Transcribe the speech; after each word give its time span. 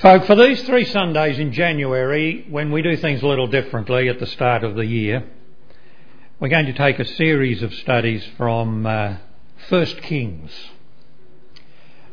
Folk, 0.00 0.24
for 0.24 0.34
these 0.34 0.62
three 0.62 0.86
Sundays 0.86 1.38
in 1.38 1.52
January, 1.52 2.46
when 2.48 2.72
we 2.72 2.80
do 2.80 2.96
things 2.96 3.20
a 3.20 3.26
little 3.26 3.48
differently 3.48 4.08
at 4.08 4.18
the 4.18 4.26
start 4.26 4.64
of 4.64 4.74
the 4.74 4.86
year, 4.86 5.22
we're 6.38 6.48
going 6.48 6.64
to 6.64 6.72
take 6.72 6.98
a 6.98 7.04
series 7.04 7.62
of 7.62 7.74
studies 7.74 8.26
from 8.38 8.86
uh, 8.86 9.16
First 9.68 10.00
Kings. 10.00 10.50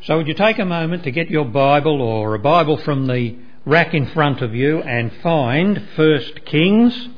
So 0.02 0.18
would 0.18 0.28
you 0.28 0.34
take 0.34 0.58
a 0.58 0.66
moment 0.66 1.04
to 1.04 1.10
get 1.10 1.30
your 1.30 1.46
Bible 1.46 2.02
or 2.02 2.34
a 2.34 2.38
Bible 2.38 2.76
from 2.76 3.06
the 3.06 3.38
rack 3.64 3.94
in 3.94 4.04
front 4.10 4.42
of 4.42 4.54
you 4.54 4.82
and 4.82 5.10
find 5.22 5.82
First 5.96 6.44
Kings, 6.44 7.08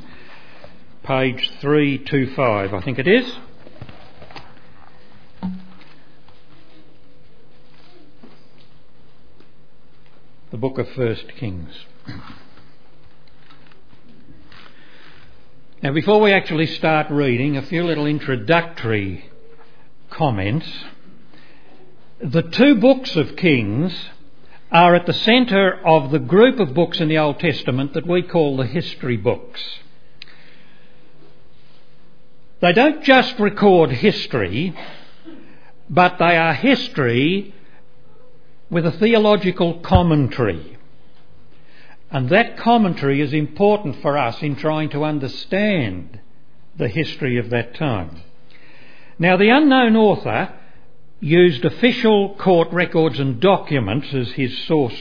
page 1.03 1.51
325, 1.61 2.75
I 2.75 2.81
think 2.83 3.01
it 3.01 3.09
is. 3.09 3.29
The 10.51 10.57
book 10.57 10.79
of 10.79 10.89
First 10.91 11.29
Kings. 11.37 11.73
Now, 15.81 15.93
before 15.93 16.21
we 16.21 16.33
actually 16.33 16.67
start 16.67 17.09
reading, 17.09 17.57
a 17.57 17.63
few 17.63 17.85
little 17.85 18.07
introductory 18.07 19.31
comments. 20.11 20.67
The 22.21 22.43
two 22.43 22.75
books 22.75 23.15
of 23.15 23.37
Kings 23.37 23.95
are 24.73 24.97
at 24.97 25.07
the 25.07 25.13
centre 25.13 25.81
of 25.87 26.11
the 26.11 26.19
group 26.19 26.59
of 26.59 26.75
books 26.75 26.99
in 27.01 27.09
the 27.09 27.19
Old 27.19 27.39
Testament 27.39 27.95
that 27.95 28.07
we 28.07 28.23
call 28.23 28.57
the 28.57 28.67
history 28.67 29.17
books. 29.17 29.63
They 32.61 32.73
don't 32.73 33.05
just 33.05 33.39
record 33.39 33.93
history, 33.93 34.77
but 35.89 36.19
they 36.19 36.37
are 36.37 36.55
history 36.55 37.55
with 38.71 38.87
a 38.87 38.93
theological 38.93 39.81
commentary. 39.81 40.79
And 42.11 42.29
that 42.31 42.57
commentary 42.57 43.21
is 43.21 43.33
important 43.33 44.01
for 44.01 44.17
us 44.17 44.41
in 44.43 44.57
trying 44.57 44.91
to 44.91 45.05
understand 45.05 46.21
the 46.77 46.89
history 46.89 47.37
of 47.37 47.51
that 47.51 47.75
time. 47.75 48.23
Now, 49.19 49.37
the 49.37 49.51
unknown 49.51 49.97
author 49.97 50.53
used 51.21 51.65
official 51.65 52.35
court 52.37 52.73
records 52.73 53.19
and 53.21 53.41
documents 53.41 54.15
as 54.15 54.31
his 54.33 54.57
source 54.67 54.97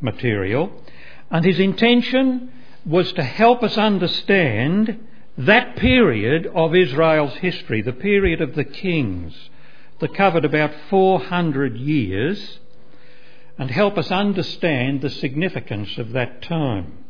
material, 0.00 0.72
and 1.30 1.44
his 1.44 1.60
intention 1.60 2.50
was 2.86 3.12
to 3.12 3.22
help 3.22 3.62
us 3.62 3.76
understand 3.76 5.06
that 5.36 5.76
period 5.76 6.46
of 6.46 6.74
Israel's 6.74 7.34
history, 7.34 7.82
the 7.82 7.92
period 7.92 8.40
of 8.40 8.54
the 8.54 8.64
kings, 8.64 9.34
that 10.00 10.14
covered 10.14 10.44
about 10.44 10.72
400 10.88 11.76
years 11.76 12.58
and 13.60 13.70
help 13.70 13.98
us 13.98 14.10
understand 14.10 15.02
the 15.02 15.10
significance 15.10 15.98
of 15.98 16.12
that 16.12 16.40
time. 16.40 17.04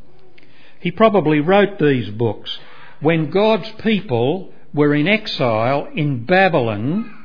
He 0.81 0.91
probably 0.91 1.39
wrote 1.39 1.79
these 1.79 2.11
books 2.11 2.59
when 2.98 3.31
God's 3.31 3.70
people 3.79 4.53
were 4.75 4.93
in 4.93 5.06
exile 5.06 5.87
in 5.95 6.25
Babylon 6.25 7.17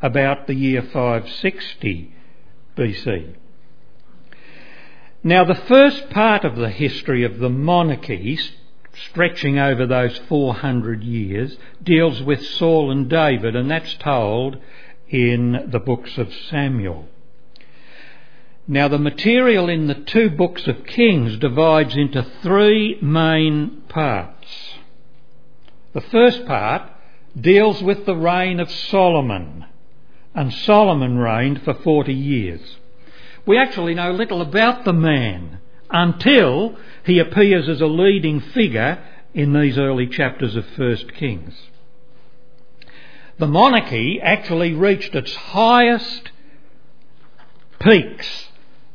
about 0.00 0.46
the 0.46 0.54
year 0.54 0.80
560 0.80 2.14
BC. 2.78 3.34
Now, 5.22 5.44
the 5.44 5.54
first 5.54 6.08
part 6.08 6.46
of 6.46 6.56
the 6.56 6.70
history 6.70 7.24
of 7.24 7.38
the 7.38 7.50
monarchy, 7.50 8.38
stretching 9.10 9.58
over 9.58 9.86
those 9.86 10.16
400 10.30 11.04
years, 11.04 11.58
deals 11.82 12.22
with 12.22 12.42
Saul 12.42 12.90
and 12.90 13.10
David, 13.10 13.54
and 13.54 13.70
that's 13.70 13.94
told 13.96 14.56
in 15.10 15.68
the 15.70 15.80
books 15.80 16.16
of 16.16 16.32
Samuel. 16.48 17.06
Now, 18.68 18.88
the 18.88 18.98
material 18.98 19.68
in 19.68 19.86
the 19.86 19.94
two 19.94 20.28
books 20.28 20.66
of 20.66 20.86
Kings 20.86 21.38
divides 21.38 21.94
into 21.94 22.26
three 22.42 22.98
main 23.00 23.82
parts. 23.88 24.48
The 25.92 26.00
first 26.00 26.44
part 26.46 26.90
deals 27.40 27.80
with 27.80 28.06
the 28.06 28.16
reign 28.16 28.58
of 28.58 28.70
Solomon, 28.70 29.66
and 30.34 30.52
Solomon 30.52 31.16
reigned 31.16 31.62
for 31.62 31.74
40 31.74 32.12
years. 32.12 32.60
We 33.46 33.56
actually 33.56 33.94
know 33.94 34.10
little 34.10 34.42
about 34.42 34.84
the 34.84 34.92
man 34.92 35.60
until 35.88 36.76
he 37.04 37.20
appears 37.20 37.68
as 37.68 37.80
a 37.80 37.86
leading 37.86 38.40
figure 38.40 38.98
in 39.32 39.52
these 39.52 39.78
early 39.78 40.08
chapters 40.08 40.56
of 40.56 40.66
1st 40.76 41.14
Kings. 41.14 41.54
The 43.38 43.46
monarchy 43.46 44.20
actually 44.20 44.72
reached 44.72 45.14
its 45.14 45.36
highest 45.36 46.32
peaks 47.78 48.48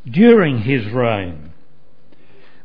during 0.09 0.59
his 0.59 0.85
reign. 0.87 1.53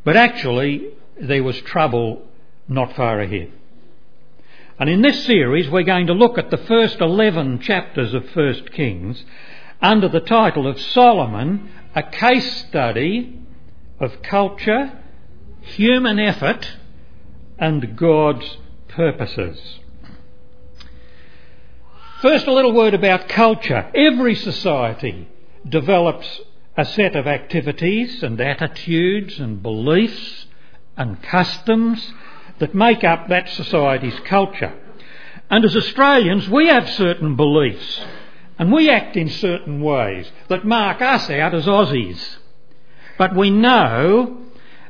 But 0.04 0.16
actually, 0.16 0.88
there 1.20 1.42
was 1.42 1.60
trouble 1.62 2.22
not 2.68 2.94
far 2.94 3.20
ahead. 3.20 3.52
And 4.78 4.90
in 4.90 5.00
this 5.02 5.24
series, 5.24 5.70
we're 5.70 5.82
going 5.82 6.08
to 6.08 6.12
look 6.12 6.36
at 6.38 6.50
the 6.50 6.58
first 6.58 7.00
11 7.00 7.60
chapters 7.60 8.12
of 8.12 8.34
1 8.34 8.68
Kings 8.72 9.24
under 9.80 10.08
the 10.08 10.20
title 10.20 10.66
of 10.66 10.80
Solomon, 10.80 11.70
a 11.94 12.02
case 12.02 12.64
study 12.68 13.40
of 13.98 14.22
culture, 14.22 14.92
human 15.62 16.18
effort, 16.18 16.76
and 17.58 17.96
God's 17.96 18.58
purposes. 18.88 19.80
First, 22.20 22.46
a 22.46 22.52
little 22.52 22.72
word 22.72 22.94
about 22.94 23.28
culture. 23.28 23.90
Every 23.94 24.34
society 24.34 25.28
develops 25.68 26.40
a 26.76 26.84
set 26.84 27.16
of 27.16 27.26
activities 27.26 28.22
and 28.22 28.40
attitudes 28.40 29.38
and 29.38 29.62
beliefs 29.62 30.46
and 30.96 31.22
customs 31.22 32.12
that 32.58 32.74
make 32.74 33.02
up 33.02 33.28
that 33.28 33.48
society's 33.50 34.18
culture. 34.20 34.74
And 35.50 35.64
as 35.64 35.76
Australians, 35.76 36.48
we 36.48 36.66
have 36.66 36.88
certain 36.90 37.36
beliefs 37.36 38.00
and 38.58 38.72
we 38.72 38.90
act 38.90 39.16
in 39.16 39.28
certain 39.28 39.80
ways 39.80 40.30
that 40.48 40.66
mark 40.66 41.02
us 41.02 41.28
out 41.30 41.54
as 41.54 41.66
Aussies. 41.66 42.36
But 43.18 43.36
we 43.36 43.50
know 43.50 44.42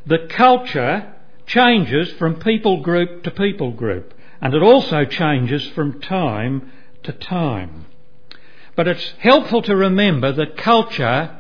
that 0.07 0.31
culture 0.31 1.15
changes 1.47 2.11
from 2.13 2.41
people 2.41 2.81
group 2.81 3.23
to 3.25 3.31
people 3.31 3.73
group 3.73 4.15
and 4.41 4.55
it 4.55 4.63
also 4.63 5.05
changes 5.05 5.67
from 5.69 6.01
time 6.01 6.73
to 7.05 7.13
time. 7.13 7.87
But 8.75 8.89
it's 8.89 9.15
helpful 9.19 9.63
to 9.63 9.77
remember 9.77 10.33
that 10.33 10.57
culture 10.57 11.36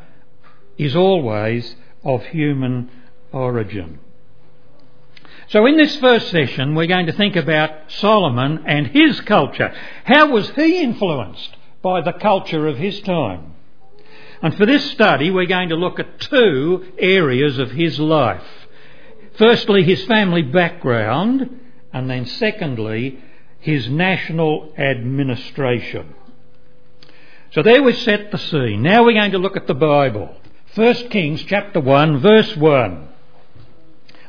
is 0.78 0.96
always 0.96 1.76
of 2.04 2.24
human 2.26 2.90
origin. 3.32 3.98
So 5.48 5.64
in 5.66 5.76
this 5.76 5.96
first 5.96 6.30
session, 6.30 6.74
we're 6.74 6.86
going 6.86 7.06
to 7.06 7.12
think 7.12 7.36
about 7.36 7.70
Solomon 7.88 8.64
and 8.66 8.88
his 8.88 9.20
culture. 9.20 9.72
How 10.04 10.30
was 10.32 10.50
he 10.50 10.82
influenced 10.82 11.56
by 11.82 12.00
the 12.00 12.12
culture 12.12 12.66
of 12.66 12.78
his 12.78 13.00
time? 13.02 13.54
And 14.42 14.56
for 14.56 14.66
this 14.66 14.90
study, 14.90 15.30
we're 15.30 15.46
going 15.46 15.68
to 15.68 15.76
look 15.76 16.00
at 16.00 16.20
two 16.20 16.92
areas 16.98 17.58
of 17.58 17.70
his 17.70 17.98
life. 17.98 18.42
Firstly, 19.38 19.84
his 19.84 20.04
family 20.06 20.42
background, 20.42 21.60
and 21.92 22.10
then 22.10 22.26
secondly, 22.26 23.22
his 23.60 23.88
national 23.88 24.72
administration. 24.76 26.14
So 27.52 27.62
there 27.62 27.82
we 27.82 27.92
set 27.92 28.30
the 28.30 28.38
scene. 28.38 28.82
Now 28.82 29.04
we're 29.04 29.14
going 29.14 29.32
to 29.32 29.38
look 29.38 29.56
at 29.56 29.66
the 29.66 29.74
Bible. 29.74 30.34
1 30.76 31.08
Kings 31.08 31.42
chapter 31.44 31.80
1 31.80 32.18
verse 32.20 32.54
1. 32.54 33.08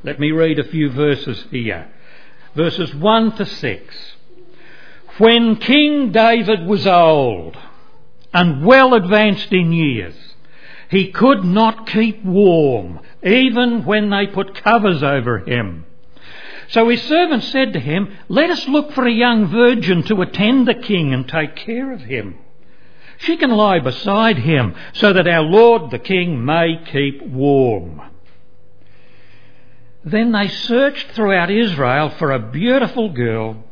Let 0.03 0.17
me 0.17 0.31
read 0.31 0.59
a 0.59 0.63
few 0.63 0.89
verses 0.89 1.43
here. 1.51 1.89
Verses 2.55 2.95
1 2.95 3.35
to 3.35 3.45
6. 3.45 3.95
When 5.17 5.57
King 5.57 6.13
David 6.13 6.65
was 6.65 6.87
old 6.87 7.57
and 8.33 8.65
well 8.65 8.93
advanced 8.93 9.51
in 9.51 9.73
years, 9.73 10.15
he 10.89 11.11
could 11.11 11.43
not 11.43 11.85
keep 11.85 12.23
warm, 12.23 13.01
even 13.21 13.83
when 13.83 14.09
they 14.09 14.27
put 14.27 14.63
covers 14.63 15.03
over 15.03 15.39
him. 15.39 15.85
So 16.69 16.87
his 16.87 17.01
servants 17.03 17.49
said 17.49 17.73
to 17.73 17.79
him, 17.81 18.15
Let 18.29 18.51
us 18.51 18.65
look 18.69 18.93
for 18.93 19.05
a 19.05 19.11
young 19.11 19.47
virgin 19.47 20.03
to 20.03 20.21
attend 20.21 20.65
the 20.65 20.75
king 20.75 21.13
and 21.13 21.27
take 21.27 21.57
care 21.57 21.91
of 21.91 21.99
him. 21.99 22.39
She 23.17 23.37
can 23.37 23.51
lie 23.51 23.79
beside 23.79 24.37
him 24.37 24.75
so 24.93 25.13
that 25.13 25.27
our 25.27 25.41
Lord 25.41 25.91
the 25.91 25.99
King 25.99 26.45
may 26.45 26.79
keep 26.91 27.21
warm. 27.23 28.01
Then 30.03 30.31
they 30.31 30.47
searched 30.47 31.11
throughout 31.11 31.49
Israel 31.49 32.09
for 32.09 32.31
a 32.31 32.39
beautiful 32.39 33.09
girl 33.09 33.63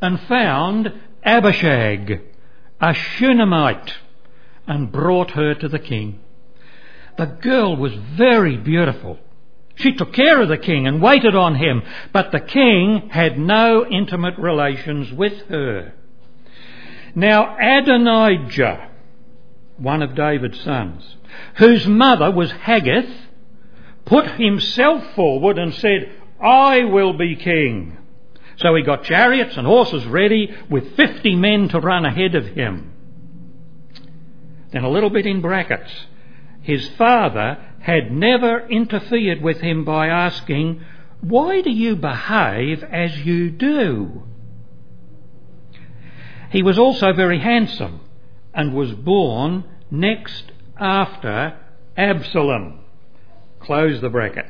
and 0.00 0.20
found 0.20 0.92
Abishag, 1.24 2.20
a 2.80 2.94
Shunammite, 2.94 3.94
and 4.66 4.92
brought 4.92 5.32
her 5.32 5.54
to 5.54 5.68
the 5.68 5.78
king. 5.78 6.20
The 7.18 7.26
girl 7.26 7.76
was 7.76 7.92
very 7.92 8.56
beautiful. 8.56 9.18
She 9.74 9.92
took 9.92 10.12
care 10.12 10.40
of 10.40 10.48
the 10.48 10.58
king 10.58 10.86
and 10.86 11.02
waited 11.02 11.34
on 11.34 11.56
him, 11.56 11.82
but 12.12 12.30
the 12.30 12.40
king 12.40 13.08
had 13.10 13.38
no 13.38 13.84
intimate 13.86 14.38
relations 14.38 15.12
with 15.12 15.48
her. 15.48 15.94
Now 17.14 17.56
Adonijah 17.58 18.89
one 19.80 20.02
of 20.02 20.14
David's 20.14 20.60
sons, 20.60 21.16
whose 21.56 21.86
mother 21.86 22.30
was 22.30 22.52
Haggith, 22.52 23.10
put 24.04 24.30
himself 24.32 25.14
forward 25.14 25.58
and 25.58 25.74
said, 25.74 26.12
I 26.40 26.84
will 26.84 27.14
be 27.14 27.34
king. 27.36 27.96
So 28.56 28.74
he 28.74 28.82
got 28.82 29.04
chariots 29.04 29.56
and 29.56 29.66
horses 29.66 30.04
ready 30.04 30.54
with 30.68 30.96
50 30.96 31.34
men 31.36 31.68
to 31.70 31.80
run 31.80 32.04
ahead 32.04 32.34
of 32.34 32.46
him. 32.46 32.92
Then 34.70 34.84
a 34.84 34.90
little 34.90 35.10
bit 35.10 35.26
in 35.26 35.40
brackets. 35.40 35.90
His 36.60 36.86
father 36.90 37.58
had 37.80 38.12
never 38.12 38.68
interfered 38.68 39.40
with 39.40 39.60
him 39.60 39.84
by 39.84 40.08
asking, 40.08 40.82
Why 41.22 41.62
do 41.62 41.70
you 41.70 41.96
behave 41.96 42.84
as 42.84 43.16
you 43.24 43.50
do? 43.50 44.24
He 46.50 46.62
was 46.62 46.78
also 46.78 47.14
very 47.14 47.38
handsome 47.38 48.00
and 48.54 48.74
was 48.74 48.92
born 48.92 49.64
next 49.90 50.52
after 50.78 51.58
Absalom. 51.96 52.80
Close 53.60 54.00
the 54.00 54.08
bracket. 54.08 54.46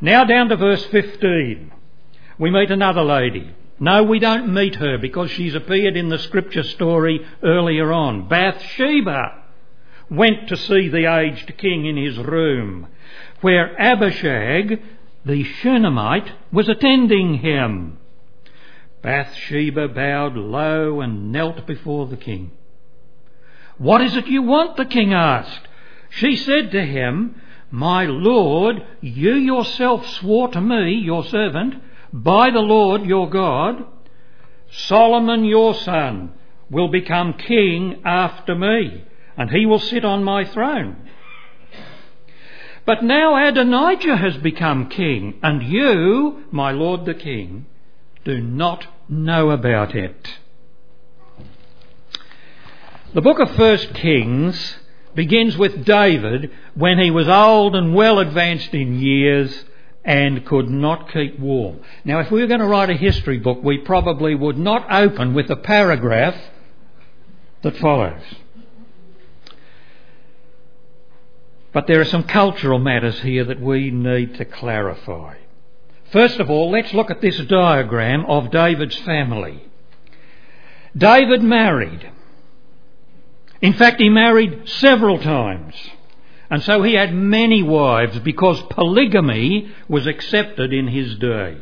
Now 0.00 0.24
down 0.24 0.48
to 0.48 0.56
verse 0.56 0.84
15. 0.86 1.72
We 2.38 2.50
meet 2.50 2.70
another 2.70 3.02
lady. 3.02 3.54
No, 3.78 4.02
we 4.02 4.18
don't 4.18 4.52
meet 4.52 4.74
her 4.76 4.98
because 4.98 5.30
she's 5.30 5.54
appeared 5.54 5.96
in 5.96 6.08
the 6.08 6.18
scripture 6.18 6.62
story 6.62 7.26
earlier 7.42 7.92
on. 7.92 8.28
Bathsheba 8.28 9.42
went 10.10 10.48
to 10.48 10.56
see 10.56 10.88
the 10.88 11.14
aged 11.14 11.56
king 11.56 11.86
in 11.86 11.96
his 11.96 12.18
room, 12.18 12.88
where 13.40 13.80
Abishag, 13.80 14.82
the 15.24 15.44
Shunammite, 15.44 16.30
was 16.52 16.68
attending 16.68 17.34
him. 17.34 17.98
Bathsheba 19.02 19.88
bowed 19.88 20.36
low 20.36 21.00
and 21.00 21.32
knelt 21.32 21.66
before 21.66 22.06
the 22.06 22.16
king. 22.16 22.50
What 23.80 24.02
is 24.02 24.14
it 24.14 24.26
you 24.26 24.42
want? 24.42 24.76
the 24.76 24.84
king 24.84 25.14
asked. 25.14 25.66
She 26.10 26.36
said 26.36 26.70
to 26.72 26.84
him, 26.84 27.40
My 27.70 28.04
lord, 28.04 28.86
you 29.00 29.32
yourself 29.32 30.06
swore 30.06 30.48
to 30.48 30.60
me, 30.60 30.96
your 30.96 31.24
servant, 31.24 31.76
by 32.12 32.50
the 32.50 32.60
Lord 32.60 33.06
your 33.06 33.30
God, 33.30 33.86
Solomon 34.70 35.46
your 35.46 35.72
son 35.72 36.34
will 36.68 36.88
become 36.88 37.32
king 37.32 38.02
after 38.04 38.54
me, 38.54 39.02
and 39.38 39.50
he 39.50 39.64
will 39.64 39.78
sit 39.78 40.04
on 40.04 40.24
my 40.24 40.44
throne. 40.44 41.08
But 42.84 43.02
now 43.02 43.48
Adonijah 43.48 44.18
has 44.18 44.36
become 44.36 44.90
king, 44.90 45.40
and 45.42 45.62
you, 45.62 46.44
my 46.50 46.70
lord 46.70 47.06
the 47.06 47.14
king, 47.14 47.64
do 48.26 48.42
not 48.42 48.86
know 49.08 49.50
about 49.50 49.94
it. 49.94 50.39
The 53.12 53.20
book 53.20 53.40
of 53.40 53.50
First 53.56 53.92
Kings 53.94 54.76
begins 55.16 55.58
with 55.58 55.84
David 55.84 56.52
when 56.74 57.00
he 57.00 57.10
was 57.10 57.26
old 57.26 57.74
and 57.74 57.92
well 57.92 58.20
advanced 58.20 58.72
in 58.72 59.00
years 59.00 59.64
and 60.04 60.46
could 60.46 60.70
not 60.70 61.12
keep 61.12 61.36
warm. 61.40 61.80
Now, 62.04 62.20
if 62.20 62.30
we 62.30 62.40
were 62.40 62.46
going 62.46 62.60
to 62.60 62.68
write 62.68 62.88
a 62.88 62.94
history 62.94 63.38
book, 63.38 63.64
we 63.64 63.78
probably 63.78 64.36
would 64.36 64.56
not 64.56 64.92
open 64.92 65.34
with 65.34 65.48
the 65.48 65.56
paragraph 65.56 66.36
that 67.62 67.76
follows. 67.78 68.22
But 71.72 71.88
there 71.88 72.00
are 72.00 72.04
some 72.04 72.22
cultural 72.22 72.78
matters 72.78 73.20
here 73.22 73.44
that 73.44 73.60
we 73.60 73.90
need 73.90 74.36
to 74.36 74.44
clarify. 74.44 75.34
First 76.12 76.38
of 76.38 76.48
all, 76.48 76.70
let's 76.70 76.94
look 76.94 77.10
at 77.10 77.20
this 77.20 77.38
diagram 77.38 78.24
of 78.26 78.52
David's 78.52 78.98
family. 78.98 79.64
David 80.96 81.42
married. 81.42 82.12
In 83.60 83.74
fact, 83.74 84.00
he 84.00 84.08
married 84.08 84.68
several 84.68 85.18
times. 85.18 85.74
And 86.50 86.62
so 86.62 86.82
he 86.82 86.94
had 86.94 87.14
many 87.14 87.62
wives 87.62 88.18
because 88.18 88.60
polygamy 88.70 89.70
was 89.88 90.06
accepted 90.06 90.72
in 90.72 90.88
his 90.88 91.16
day. 91.16 91.58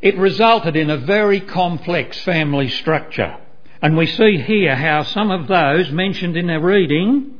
It 0.00 0.16
resulted 0.16 0.76
in 0.76 0.88
a 0.88 0.96
very 0.96 1.40
complex 1.40 2.18
family 2.22 2.68
structure. 2.68 3.36
And 3.82 3.96
we 3.96 4.06
see 4.06 4.38
here 4.38 4.74
how 4.74 5.02
some 5.02 5.30
of 5.30 5.48
those 5.48 5.90
mentioned 5.90 6.36
in 6.36 6.48
our 6.48 6.60
reading 6.60 7.38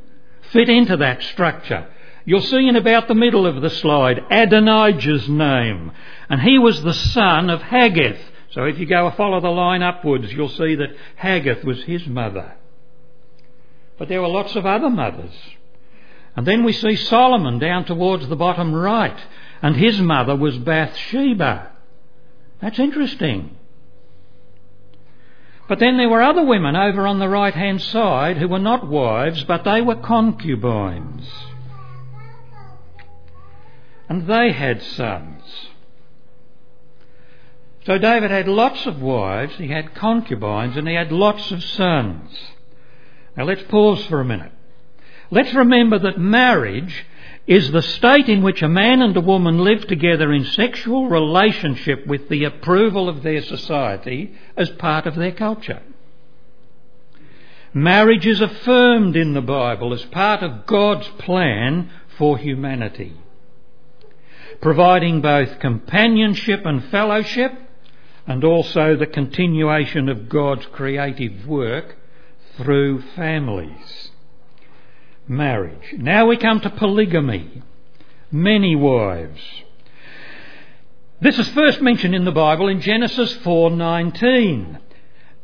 fit 0.51 0.69
into 0.69 0.97
that 0.97 1.23
structure. 1.23 1.87
You'll 2.25 2.41
see 2.41 2.67
in 2.67 2.75
about 2.75 3.07
the 3.07 3.15
middle 3.15 3.47
of 3.47 3.61
the 3.61 3.69
slide 3.69 4.23
Adonijah's 4.29 5.27
name. 5.29 5.91
And 6.29 6.41
he 6.41 6.59
was 6.59 6.83
the 6.83 6.93
son 6.93 7.49
of 7.49 7.61
Haggith. 7.61 8.19
So 8.51 8.65
if 8.65 8.77
you 8.77 8.85
go 8.85 9.09
follow 9.11 9.39
the 9.39 9.49
line 9.49 9.81
upwards, 9.81 10.31
you'll 10.31 10.49
see 10.49 10.75
that 10.75 10.95
Haggith 11.15 11.63
was 11.63 11.83
his 11.83 12.05
mother. 12.05 12.53
But 13.97 14.09
there 14.09 14.21
were 14.21 14.27
lots 14.27 14.55
of 14.55 14.65
other 14.65 14.89
mothers. 14.89 15.33
And 16.35 16.45
then 16.45 16.63
we 16.63 16.73
see 16.73 16.95
Solomon 16.95 17.57
down 17.57 17.85
towards 17.85 18.27
the 18.27 18.35
bottom 18.35 18.73
right, 18.73 19.19
and 19.61 19.75
his 19.75 19.99
mother 19.99 20.35
was 20.35 20.57
Bathsheba. 20.57 21.71
That's 22.61 22.77
interesting. 22.77 23.55
But 25.67 25.79
then 25.79 25.97
there 25.97 26.09
were 26.09 26.21
other 26.21 26.45
women 26.45 26.75
over 26.75 27.05
on 27.07 27.19
the 27.19 27.27
right 27.27 27.53
hand 27.53 27.81
side 27.81 28.37
who 28.37 28.47
were 28.47 28.59
not 28.59 28.87
wives, 28.87 29.43
but 29.43 29.63
they 29.63 29.81
were 29.81 29.95
concubines. 29.95 31.27
And 34.07 34.27
they 34.27 34.51
had 34.51 34.81
sons. 34.81 35.43
So 37.85 37.97
David 37.97 38.31
had 38.31 38.47
lots 38.47 38.85
of 38.85 39.01
wives, 39.01 39.55
he 39.55 39.67
had 39.69 39.95
concubines, 39.95 40.77
and 40.77 40.87
he 40.87 40.93
had 40.93 41.11
lots 41.11 41.51
of 41.51 41.63
sons. 41.63 42.37
Now 43.37 43.43
let's 43.43 43.63
pause 43.63 44.03
for 44.07 44.19
a 44.19 44.25
minute. 44.25 44.51
Let's 45.29 45.53
remember 45.53 45.99
that 45.99 46.17
marriage 46.17 47.05
is 47.45 47.71
the 47.71 47.81
state 47.81 48.27
in 48.27 48.41
which 48.41 48.61
a 48.61 48.67
man 48.67 49.01
and 49.01 49.15
a 49.15 49.21
woman 49.21 49.59
live 49.59 49.85
together 49.87 50.33
in 50.33 50.43
sexual 50.43 51.07
relationship 51.07 52.07
with 52.07 52.27
the 52.29 52.45
approval 52.45 53.07
of 53.07 53.23
their 53.23 53.41
society 53.41 54.33
as 54.57 54.69
part 54.71 55.05
of 55.05 55.15
their 55.15 55.31
culture. 55.31 55.81
Marriage 57.73 58.25
is 58.25 58.41
affirmed 58.41 59.15
in 59.15 59.33
the 59.33 59.41
Bible 59.41 59.93
as 59.93 60.03
part 60.05 60.41
of 60.41 60.65
God's 60.65 61.07
plan 61.19 61.91
for 62.17 62.37
humanity, 62.37 63.13
providing 64.61 65.21
both 65.21 65.59
companionship 65.59 66.65
and 66.65 66.83
fellowship 66.85 67.51
and 68.25 68.43
also 68.43 68.95
the 68.95 69.05
continuation 69.05 70.09
of 70.09 70.27
God's 70.27 70.65
creative 70.67 71.45
work 71.45 71.96
through 72.57 73.01
families 73.15 74.11
marriage. 75.27 75.93
Now 75.97 76.27
we 76.27 76.37
come 76.37 76.61
to 76.61 76.69
polygamy. 76.69 77.61
Many 78.31 78.75
wives. 78.75 79.41
This 81.19 81.39
is 81.39 81.49
first 81.49 81.81
mentioned 81.81 82.13
in 82.13 82.25
the 82.25 82.31
Bible 82.31 82.67
in 82.67 82.81
Genesis 82.81 83.33
4:19, 83.37 84.79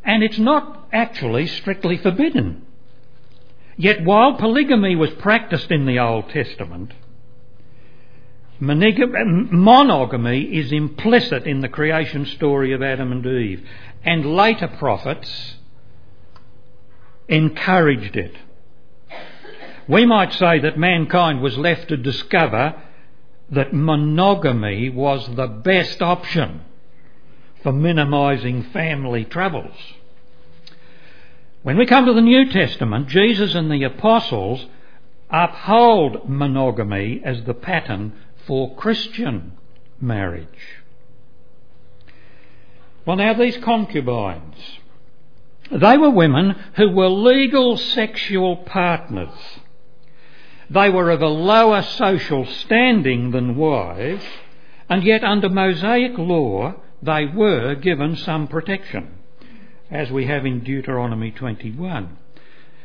and 0.04 0.24
it's 0.24 0.40
not 0.40 0.88
actually 0.92 1.48
strictly 1.48 1.98
forbidden. 1.98 2.64
Yet 3.76 4.04
while 4.04 4.36
polygamy 4.36 4.96
was 4.96 5.10
practiced 5.12 5.72
in 5.72 5.86
the 5.86 6.00
Old 6.00 6.30
Testament, 6.30 6.92
uh, 8.62 8.76
monogamy 9.26 10.42
is 10.42 10.72
implicit 10.72 11.48
in 11.48 11.62
the 11.62 11.70
creation 11.70 12.26
story 12.26 12.74
of 12.74 12.84
Adam 12.84 13.12
and 13.12 13.26
Eve, 13.26 13.68
and 14.04 14.36
later 14.36 14.68
prophets 14.68 15.56
encouraged 17.28 18.16
it. 18.16 18.36
We 19.88 20.06
might 20.06 20.34
say 20.34 20.60
that 20.60 20.78
mankind 20.78 21.42
was 21.42 21.58
left 21.58 21.90
to 21.90 21.98
discover 21.98 22.82
that 23.50 23.74
monogamy 23.74 24.90
was 24.90 25.28
the 25.36 25.48
best 25.48 26.02
option 26.02 26.62
for 27.62 27.72
minimising 27.72 28.64
family 28.64 29.26
troubles. 29.26 29.76
When 31.64 31.78
we 31.78 31.86
come 31.86 32.06
to 32.06 32.14
the 32.14 32.22
New 32.22 32.52
Testament, 32.52 33.08
Jesus 33.08 33.56
and 33.56 33.72
the 33.72 33.84
apostles 33.84 34.66
uphold 35.30 36.30
monogamy 36.30 37.22
as 37.24 37.44
the 37.44 37.54
pattern 37.54 38.14
for 38.46 38.76
Christian 38.76 39.54
marriage. 40.00 40.48
Well, 43.06 43.18
now 43.18 43.34
these 43.34 43.58
concubines, 43.58 44.56
they 45.80 45.98
were 45.98 46.10
women 46.10 46.56
who 46.76 46.90
were 46.92 47.10
legal 47.10 47.78
sexual 47.78 48.58
partners 48.58 49.60
they 50.74 50.90
were 50.90 51.12
of 51.12 51.22
a 51.22 51.28
lower 51.28 51.84
social 51.84 52.46
standing 52.46 53.30
than 53.30 53.56
wives, 53.56 54.26
and 54.90 55.04
yet 55.04 55.24
under 55.24 55.50
Mosaic 55.50 56.18
law 56.18 56.74
they 57.02 57.26
were 57.26 57.76
given 57.76 58.16
some 58.16 58.48
protection, 58.48 59.20
as 59.92 60.12
we 60.12 60.26
have 60.26 60.46
in 60.48 60.64
Deuteronomy 60.64 61.30
21. 61.30 62.18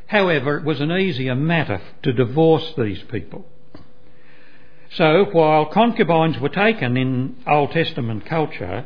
However, 0.07 0.59
it 0.59 0.65
was 0.65 0.81
an 0.81 0.93
easier 0.93 1.35
matter 1.35 1.81
to 2.03 2.13
divorce 2.13 2.75
these 2.77 3.03
people. 3.05 3.47
So, 4.91 5.27
while 5.33 5.67
concubines 5.67 6.39
were 6.39 6.49
taken 6.49 6.97
in 6.97 7.37
Old 7.47 7.73
Testament 7.73 8.27
culture, 8.27 8.85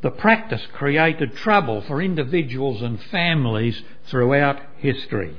the 0.00 0.10
practice 0.10 0.64
created 0.72 1.34
trouble 1.36 1.80
for 1.82 2.00
individuals 2.00 2.82
and 2.82 3.02
families 3.04 3.82
throughout 4.04 4.60
history. 4.76 5.36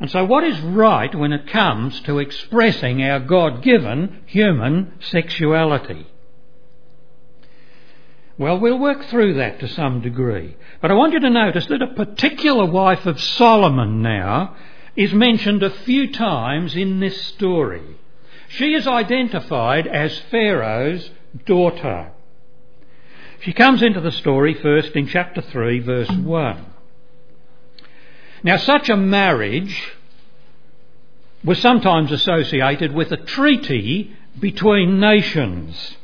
And 0.00 0.10
so, 0.10 0.24
what 0.24 0.44
is 0.44 0.60
right 0.60 1.14
when 1.14 1.32
it 1.32 1.48
comes 1.48 2.00
to 2.02 2.18
expressing 2.18 3.02
our 3.02 3.20
God 3.20 3.62
given 3.62 4.20
human 4.26 4.92
sexuality? 5.00 6.06
Well, 8.36 8.58
we'll 8.58 8.78
work 8.78 9.04
through 9.06 9.34
that 9.34 9.60
to 9.60 9.68
some 9.68 10.00
degree. 10.00 10.56
But 10.82 10.90
I 10.90 10.94
want 10.94 11.12
you 11.12 11.20
to 11.20 11.30
notice 11.30 11.66
that 11.66 11.82
a 11.82 11.94
particular 11.94 12.66
wife 12.66 13.06
of 13.06 13.20
Solomon 13.20 14.02
now 14.02 14.56
is 14.96 15.14
mentioned 15.14 15.62
a 15.62 15.70
few 15.70 16.12
times 16.12 16.74
in 16.74 16.98
this 16.98 17.20
story. 17.26 17.96
She 18.48 18.74
is 18.74 18.86
identified 18.86 19.86
as 19.86 20.18
Pharaoh's 20.30 21.08
daughter. 21.46 22.10
She 23.44 23.52
comes 23.52 23.82
into 23.82 24.00
the 24.00 24.10
story 24.10 24.54
first 24.54 24.92
in 24.92 25.06
chapter 25.06 25.42
3, 25.42 25.80
verse 25.80 26.10
1. 26.10 26.66
Now, 28.42 28.56
such 28.56 28.88
a 28.88 28.96
marriage 28.96 29.92
was 31.44 31.58
sometimes 31.58 32.10
associated 32.10 32.94
with 32.94 33.12
a 33.12 33.18
treaty 33.18 34.16
between 34.40 34.98
nations, 34.98 35.96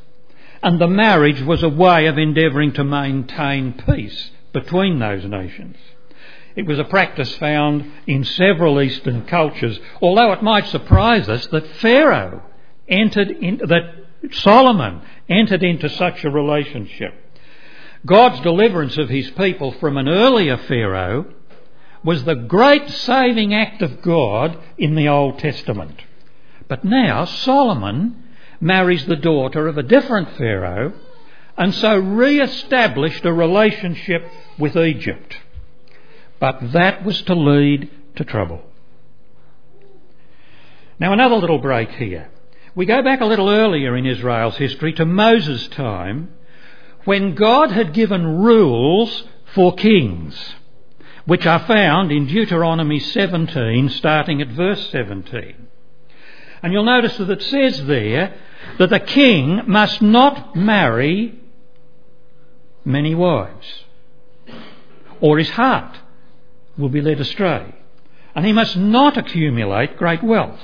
and 0.62 0.78
the 0.78 0.87
marriage 0.87 1.40
was 1.40 1.62
a 1.62 1.68
way 1.70 2.06
of 2.09 2.18
endeavouring 2.18 2.73
to 2.75 2.85
maintain 2.85 3.73
peace 3.73 4.32
between 4.52 4.99
those 4.99 5.25
nations. 5.25 5.78
It 6.56 6.66
was 6.66 6.78
a 6.78 6.85
practice 6.85 7.35
found 7.38 7.90
in 8.06 8.25
several 8.25 8.82
Eastern 8.82 9.25
cultures, 9.25 9.80
although 10.02 10.32
it 10.32 10.42
might 10.42 10.66
surprise 10.66 11.26
us 11.30 11.47
that 11.47 11.66
Pharaoh 11.76 12.42
entered 12.87 13.30
in, 13.30 13.62
that 13.64 13.94
Solomon 14.32 15.00
entered 15.26 15.62
into 15.62 15.88
such 15.88 16.23
a 16.25 16.30
relationship. 16.30 17.14
God's 18.04 18.40
deliverance 18.40 18.97
of 18.97 19.09
his 19.09 19.30
people 19.33 19.73
from 19.73 19.97
an 19.97 20.09
earlier 20.09 20.57
Pharaoh 20.57 21.26
was 22.02 22.25
the 22.25 22.35
great 22.35 22.88
saving 22.88 23.54
act 23.54 23.83
of 23.83 24.00
God 24.00 24.59
in 24.78 24.95
the 24.95 25.09
Old 25.09 25.38
Testament. 25.38 26.00
But 26.66 26.85
now 26.85 27.26
Solomon 27.26 28.25
marries 28.61 29.04
the 29.07 29.16
daughter 29.16 29.69
of 29.69 29.76
a 29.76 29.83
different 29.83 30.37
Pharaoh 30.37 30.95
and 31.59 31.75
so 31.75 31.99
re 31.99 32.40
established 32.40 33.25
a 33.26 33.33
relationship 33.33 34.25
with 34.59 34.76
Egypt. 34.76 35.37
But 36.38 36.73
that 36.73 37.04
was 37.04 37.21
to 37.23 37.35
lead 37.35 37.90
to 38.16 38.25
trouble. 38.25 38.62
Now, 40.99 41.12
another 41.12 41.37
little 41.37 41.59
break 41.59 41.90
here. 41.92 42.30
We 42.75 42.87
go 42.87 43.02
back 43.02 43.21
a 43.21 43.26
little 43.26 43.50
earlier 43.50 43.97
in 43.97 44.07
Israel's 44.07 44.57
history 44.57 44.92
to 44.95 45.04
Moses' 45.04 45.69
time 45.69 46.30
when 47.04 47.35
God 47.35 47.71
had 47.71 47.92
given 47.92 48.38
rules 48.38 49.25
for 49.54 49.75
kings, 49.75 50.54
which 51.25 51.47
are 51.47 51.61
found 51.61 52.12
in 52.12 52.26
Deuteronomy 52.26 52.99
17, 52.99 53.88
starting 53.90 54.40
at 54.42 54.49
verse 54.49 54.90
17. 54.90 55.69
And 56.62 56.73
you'll 56.73 56.85
notice 56.85 57.16
that 57.16 57.30
it 57.30 57.42
says 57.42 57.87
there 57.87 58.35
that 58.78 58.90
the 58.90 59.00
king 59.00 59.62
must 59.66 60.02
not 60.02 60.54
marry 60.54 61.38
many 62.85 63.14
wives, 63.14 63.85
or 65.21 65.38
his 65.38 65.50
heart 65.50 65.99
will 66.76 66.88
be 66.88 67.00
led 67.00 67.21
astray. 67.21 67.75
And 68.35 68.47
he 68.47 68.52
must 68.52 68.76
not 68.76 69.16
accumulate 69.16 69.97
great 69.97 70.23
wealth. 70.23 70.61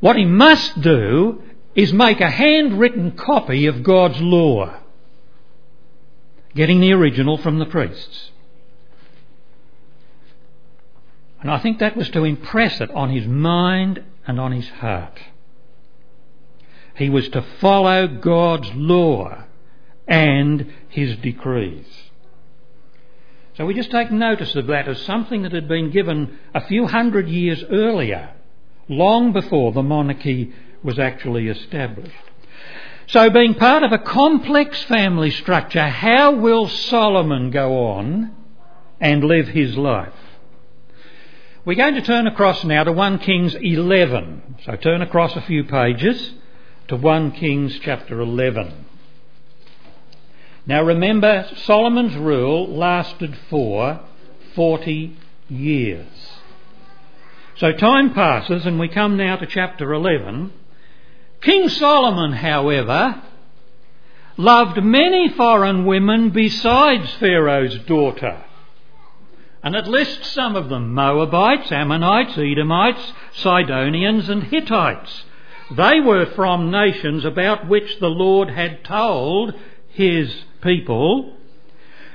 What 0.00 0.16
he 0.16 0.24
must 0.24 0.80
do 0.80 1.42
is 1.76 1.92
make 1.92 2.20
a 2.22 2.30
handwritten 2.30 3.12
copy 3.12 3.66
of 3.66 3.82
God's 3.82 4.20
law, 4.20 4.74
getting 6.54 6.80
the 6.80 6.92
original 6.92 7.36
from 7.36 7.58
the 7.58 7.66
priests. 7.66 8.30
And 11.42 11.50
I 11.50 11.58
think 11.58 11.78
that 11.78 11.96
was 11.96 12.08
to 12.10 12.24
impress 12.24 12.80
it 12.80 12.90
on 12.90 13.10
his 13.10 13.26
mind 13.26 14.02
and 14.26 14.40
on 14.40 14.52
his 14.52 14.68
heart. 14.68 15.20
He 16.96 17.10
was 17.10 17.28
to 17.28 17.42
follow 17.60 18.08
God's 18.08 18.70
law 18.72 19.44
and 20.08 20.72
his 20.88 21.14
decrees. 21.18 21.86
So 23.58 23.66
we 23.66 23.74
just 23.74 23.90
take 23.90 24.10
notice 24.10 24.54
of 24.54 24.66
that 24.68 24.88
as 24.88 25.00
something 25.02 25.42
that 25.42 25.52
had 25.52 25.68
been 25.68 25.90
given 25.90 26.38
a 26.54 26.66
few 26.66 26.86
hundred 26.86 27.28
years 27.28 27.62
earlier, 27.70 28.30
long 28.88 29.32
before 29.32 29.72
the 29.72 29.82
monarchy 29.82 30.54
was 30.86 30.98
actually 30.98 31.48
established. 31.48 32.14
So, 33.08 33.28
being 33.28 33.54
part 33.54 33.82
of 33.82 33.92
a 33.92 33.98
complex 33.98 34.82
family 34.84 35.30
structure, 35.30 35.86
how 35.86 36.32
will 36.32 36.68
Solomon 36.68 37.50
go 37.50 37.88
on 37.88 38.34
and 39.00 39.22
live 39.22 39.48
his 39.48 39.76
life? 39.76 40.14
We're 41.64 41.76
going 41.76 41.94
to 41.94 42.02
turn 42.02 42.26
across 42.26 42.64
now 42.64 42.84
to 42.84 42.92
1 42.92 43.18
Kings 43.18 43.54
11. 43.54 44.58
So, 44.64 44.76
turn 44.76 45.02
across 45.02 45.36
a 45.36 45.42
few 45.42 45.64
pages 45.64 46.32
to 46.88 46.96
1 46.96 47.32
Kings 47.32 47.78
chapter 47.82 48.20
11. 48.20 48.86
Now 50.66 50.82
remember, 50.82 51.48
Solomon's 51.64 52.16
rule 52.16 52.66
lasted 52.68 53.36
for 53.48 54.00
40 54.54 55.16
years. 55.48 56.06
So 57.56 57.72
time 57.72 58.12
passes 58.12 58.66
and 58.66 58.78
we 58.78 58.88
come 58.88 59.16
now 59.16 59.36
to 59.36 59.46
chapter 59.46 59.92
11. 59.94 60.52
King 61.46 61.68
Solomon, 61.68 62.32
however, 62.32 63.22
loved 64.36 64.82
many 64.82 65.28
foreign 65.28 65.86
women 65.86 66.30
besides 66.30 67.08
Pharaoh's 67.20 67.78
daughter. 67.84 68.42
And 69.62 69.76
it 69.76 69.86
lists 69.86 70.32
some 70.32 70.56
of 70.56 70.68
them 70.68 70.92
Moabites, 70.92 71.70
Ammonites, 71.70 72.36
Edomites, 72.36 73.12
Sidonians, 73.34 74.28
and 74.28 74.42
Hittites. 74.42 75.22
They 75.70 76.00
were 76.00 76.26
from 76.26 76.72
nations 76.72 77.24
about 77.24 77.68
which 77.68 78.00
the 78.00 78.10
Lord 78.10 78.50
had 78.50 78.82
told 78.82 79.54
his 79.90 80.34
people, 80.62 81.32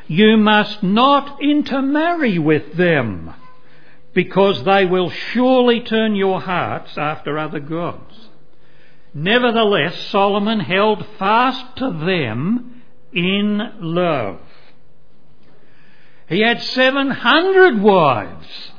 you 0.08 0.36
must 0.36 0.84
not 0.84 1.42
intermarry 1.42 2.38
with 2.38 2.74
them, 2.74 3.34
because 4.14 4.66
they 4.66 4.86
will 4.86 5.10
surely 5.10 5.80
turn 5.80 6.16
your 6.16 6.42
hearts 6.42 6.98
after 6.98 7.40
other 7.40 7.62
gods. 7.62 8.28
Nevertheless, 9.14 10.08
Solomon 10.08 10.60
held 10.60 11.06
fast 11.20 11.78
to 11.78 11.92
them 11.92 12.82
in 13.14 13.60
love. 13.80 14.40
He 16.30 16.40
had 16.40 16.62
700 16.62 17.82
wives 17.82 18.72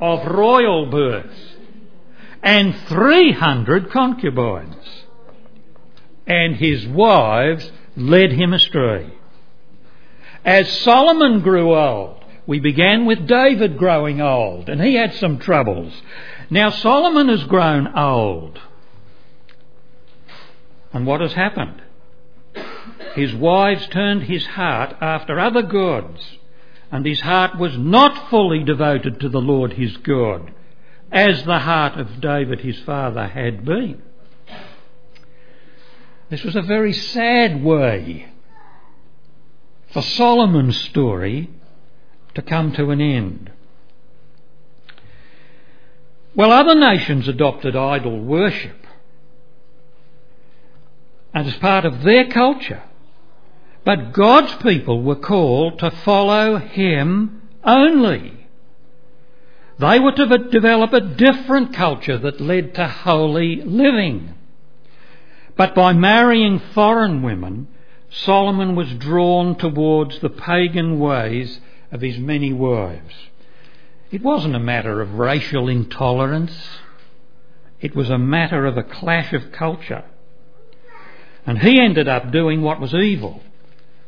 of 0.00 0.24
royal 0.26 0.86
birth 0.86 1.56
and 2.42 2.76
300 2.86 3.90
concubines. 3.90 5.04
And 6.26 6.56
his 6.56 6.86
wives 6.86 7.70
led 7.96 8.32
him 8.32 8.52
astray. 8.52 9.12
As 10.44 10.80
Solomon 10.80 11.40
grew 11.40 11.74
old, 11.74 12.24
we 12.46 12.60
began 12.60 13.04
with 13.04 13.26
David 13.26 13.78
growing 13.78 14.20
old, 14.20 14.68
and 14.68 14.80
he 14.80 14.94
had 14.94 15.14
some 15.14 15.38
troubles. 15.38 15.92
Now 16.50 16.70
Solomon 16.70 17.28
has 17.28 17.44
grown 17.44 17.96
old. 17.96 18.60
And 20.92 21.06
what 21.06 21.20
has 21.20 21.32
happened? 21.32 21.82
His 23.14 23.34
wives 23.34 23.86
turned 23.88 24.24
his 24.24 24.46
heart 24.46 24.96
after 25.00 25.38
other 25.38 25.62
gods, 25.62 26.38
and 26.90 27.04
his 27.06 27.20
heart 27.20 27.58
was 27.58 27.76
not 27.76 28.30
fully 28.30 28.62
devoted 28.64 29.20
to 29.20 29.28
the 29.28 29.40
Lord 29.40 29.74
his 29.74 29.96
God, 29.98 30.52
as 31.10 31.44
the 31.44 31.60
heart 31.60 31.98
of 31.98 32.20
David 32.20 32.60
his 32.60 32.78
father 32.80 33.26
had 33.28 33.64
been. 33.64 34.02
This 36.30 36.42
was 36.42 36.56
a 36.56 36.62
very 36.62 36.92
sad 36.92 37.62
way 37.62 38.28
for 39.92 40.00
Solomon's 40.02 40.78
story 40.78 41.50
to 42.34 42.40
come 42.40 42.72
to 42.72 42.90
an 42.90 43.00
end. 43.02 43.50
Well, 46.34 46.50
other 46.50 46.74
nations 46.74 47.28
adopted 47.28 47.76
idol 47.76 48.18
worship 48.18 48.81
and 51.34 51.46
as 51.46 51.54
part 51.56 51.84
of 51.84 52.02
their 52.02 52.28
culture. 52.28 52.82
But 53.84 54.12
God's 54.12 54.54
people 54.62 55.02
were 55.02 55.16
called 55.16 55.78
to 55.80 55.90
follow 55.90 56.58
Him 56.58 57.42
only. 57.64 58.48
They 59.78 59.98
were 59.98 60.12
to 60.12 60.38
develop 60.50 60.92
a 60.92 61.00
different 61.00 61.74
culture 61.74 62.18
that 62.18 62.40
led 62.40 62.74
to 62.74 62.86
holy 62.86 63.56
living. 63.56 64.34
But 65.56 65.74
by 65.74 65.92
marrying 65.92 66.60
foreign 66.74 67.22
women, 67.22 67.68
Solomon 68.08 68.76
was 68.76 68.92
drawn 68.94 69.56
towards 69.56 70.18
the 70.20 70.30
pagan 70.30 71.00
ways 71.00 71.60
of 71.90 72.00
his 72.00 72.18
many 72.18 72.52
wives. 72.52 73.14
It 74.10 74.22
wasn't 74.22 74.54
a 74.54 74.60
matter 74.60 75.00
of 75.00 75.14
racial 75.14 75.68
intolerance. 75.68 76.52
It 77.80 77.96
was 77.96 78.10
a 78.10 78.18
matter 78.18 78.66
of 78.66 78.76
a 78.76 78.82
clash 78.82 79.32
of 79.32 79.50
culture. 79.52 80.04
And 81.46 81.58
he 81.58 81.80
ended 81.80 82.08
up 82.08 82.30
doing 82.30 82.62
what 82.62 82.80
was 82.80 82.94
evil 82.94 83.40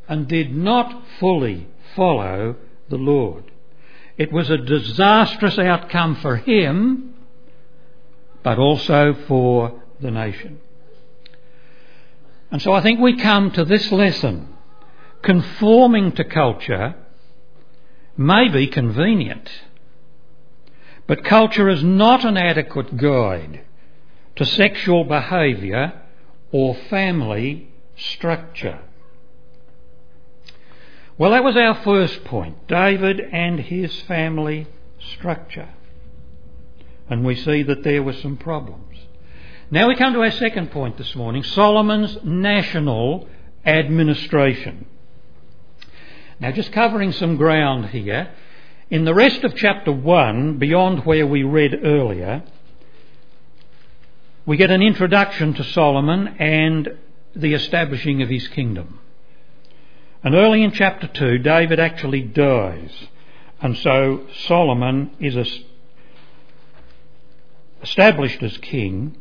and 0.09 0.29
did 0.29 0.55
not 0.55 1.03
fully 1.19 1.67
follow 1.97 2.57
the 2.89 2.97
Lord. 2.97 3.45
it 4.17 4.33
was 4.33 4.49
a 4.49 4.59
disastrous 4.59 5.59
outcome 5.59 6.15
for 6.17 6.37
him, 6.37 7.15
but 8.45 8.59
also 8.59 9.15
for 9.27 9.83
the 10.01 10.11
nation. 10.11 10.61
And 12.51 12.63
so 12.63 12.73
I 12.73 12.83
think 12.83 13.01
we 13.01 13.17
come 13.17 13.51
to 13.53 13.65
this 13.65 13.91
lesson. 13.91 14.49
Conforming 15.23 16.13
to 16.13 16.25
culture 16.25 16.95
may 18.17 18.49
be 18.49 18.69
convenient, 18.69 19.51
but 21.09 21.25
culture 21.25 21.69
is 21.69 21.83
not 21.83 22.25
an 22.25 22.37
adequate 22.37 22.97
guide 22.97 23.63
to 24.37 24.45
sexual 24.45 25.05
behaviour 25.05 26.04
or 26.53 26.75
family 26.75 27.69
structure. 27.97 28.81
Well, 31.17 31.31
that 31.31 31.45
was 31.45 31.57
our 31.57 31.77
first 31.83 32.25
point 32.25 32.67
David 32.67 33.21
and 33.21 33.61
his 33.61 34.01
family 34.03 34.67
structure. 34.99 35.69
And 37.09 37.25
we 37.25 37.37
see 37.37 37.63
that 37.63 37.85
there 37.85 38.03
were 38.03 38.15
some 38.15 38.37
problems. 38.37 38.99
Now 39.71 39.89
we 39.89 39.97
come 39.97 40.13
to 40.15 40.23
our 40.23 40.31
second 40.31 40.71
point 40.71 40.97
this 40.97 41.15
morning 41.15 41.43
Solomon's 41.43 42.19
national 42.25 43.29
administration. 43.65 44.87
Now, 46.41 46.51
just 46.51 46.73
covering 46.73 47.13
some 47.13 47.37
ground 47.37 47.87
here, 47.91 48.31
in 48.91 49.05
the 49.05 49.15
rest 49.15 49.45
of 49.45 49.55
chapter 49.55 49.93
1, 49.93 50.59
beyond 50.59 51.05
where 51.07 51.27
we 51.27 51.43
read 51.43 51.81
earlier, 51.83 52.43
we 54.47 54.57
get 54.59 54.71
an 54.71 54.83
introduction 54.83 55.55
to 55.55 55.65
Solomon 55.65 56.37
and 56.39 56.99
the 57.35 57.55
establishing 57.55 58.21
of 58.21 58.29
his 58.29 58.47
kingdom. 58.49 59.01
And 60.23 60.35
early 60.35 60.63
in 60.63 60.73
chapter 60.73 61.07
2, 61.07 61.39
David 61.39 61.81
actually 61.81 62.23
dies. 62.23 62.91
And 63.61 63.77
so 63.79 64.27
Solomon 64.47 65.13
is 65.19 65.37
established 67.83 68.43
as 68.43 68.59
king 68.59 69.17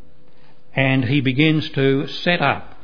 and 0.76 1.06
he 1.06 1.22
begins 1.22 1.70
to 1.70 2.08
set 2.08 2.42
up 2.42 2.78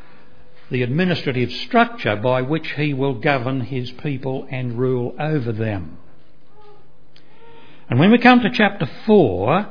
the 0.69 0.83
administrative 0.83 1.51
structure 1.51 2.15
by 2.15 2.41
which 2.41 2.71
he 2.73 2.93
will 2.93 3.15
govern 3.15 3.61
his 3.61 3.91
people 3.91 4.47
and 4.49 4.77
rule 4.77 5.15
over 5.19 5.51
them. 5.51 5.97
And 7.89 7.99
when 7.99 8.11
we 8.11 8.19
come 8.19 8.39
to 8.41 8.51
chapter 8.51 8.85
4, 9.05 9.67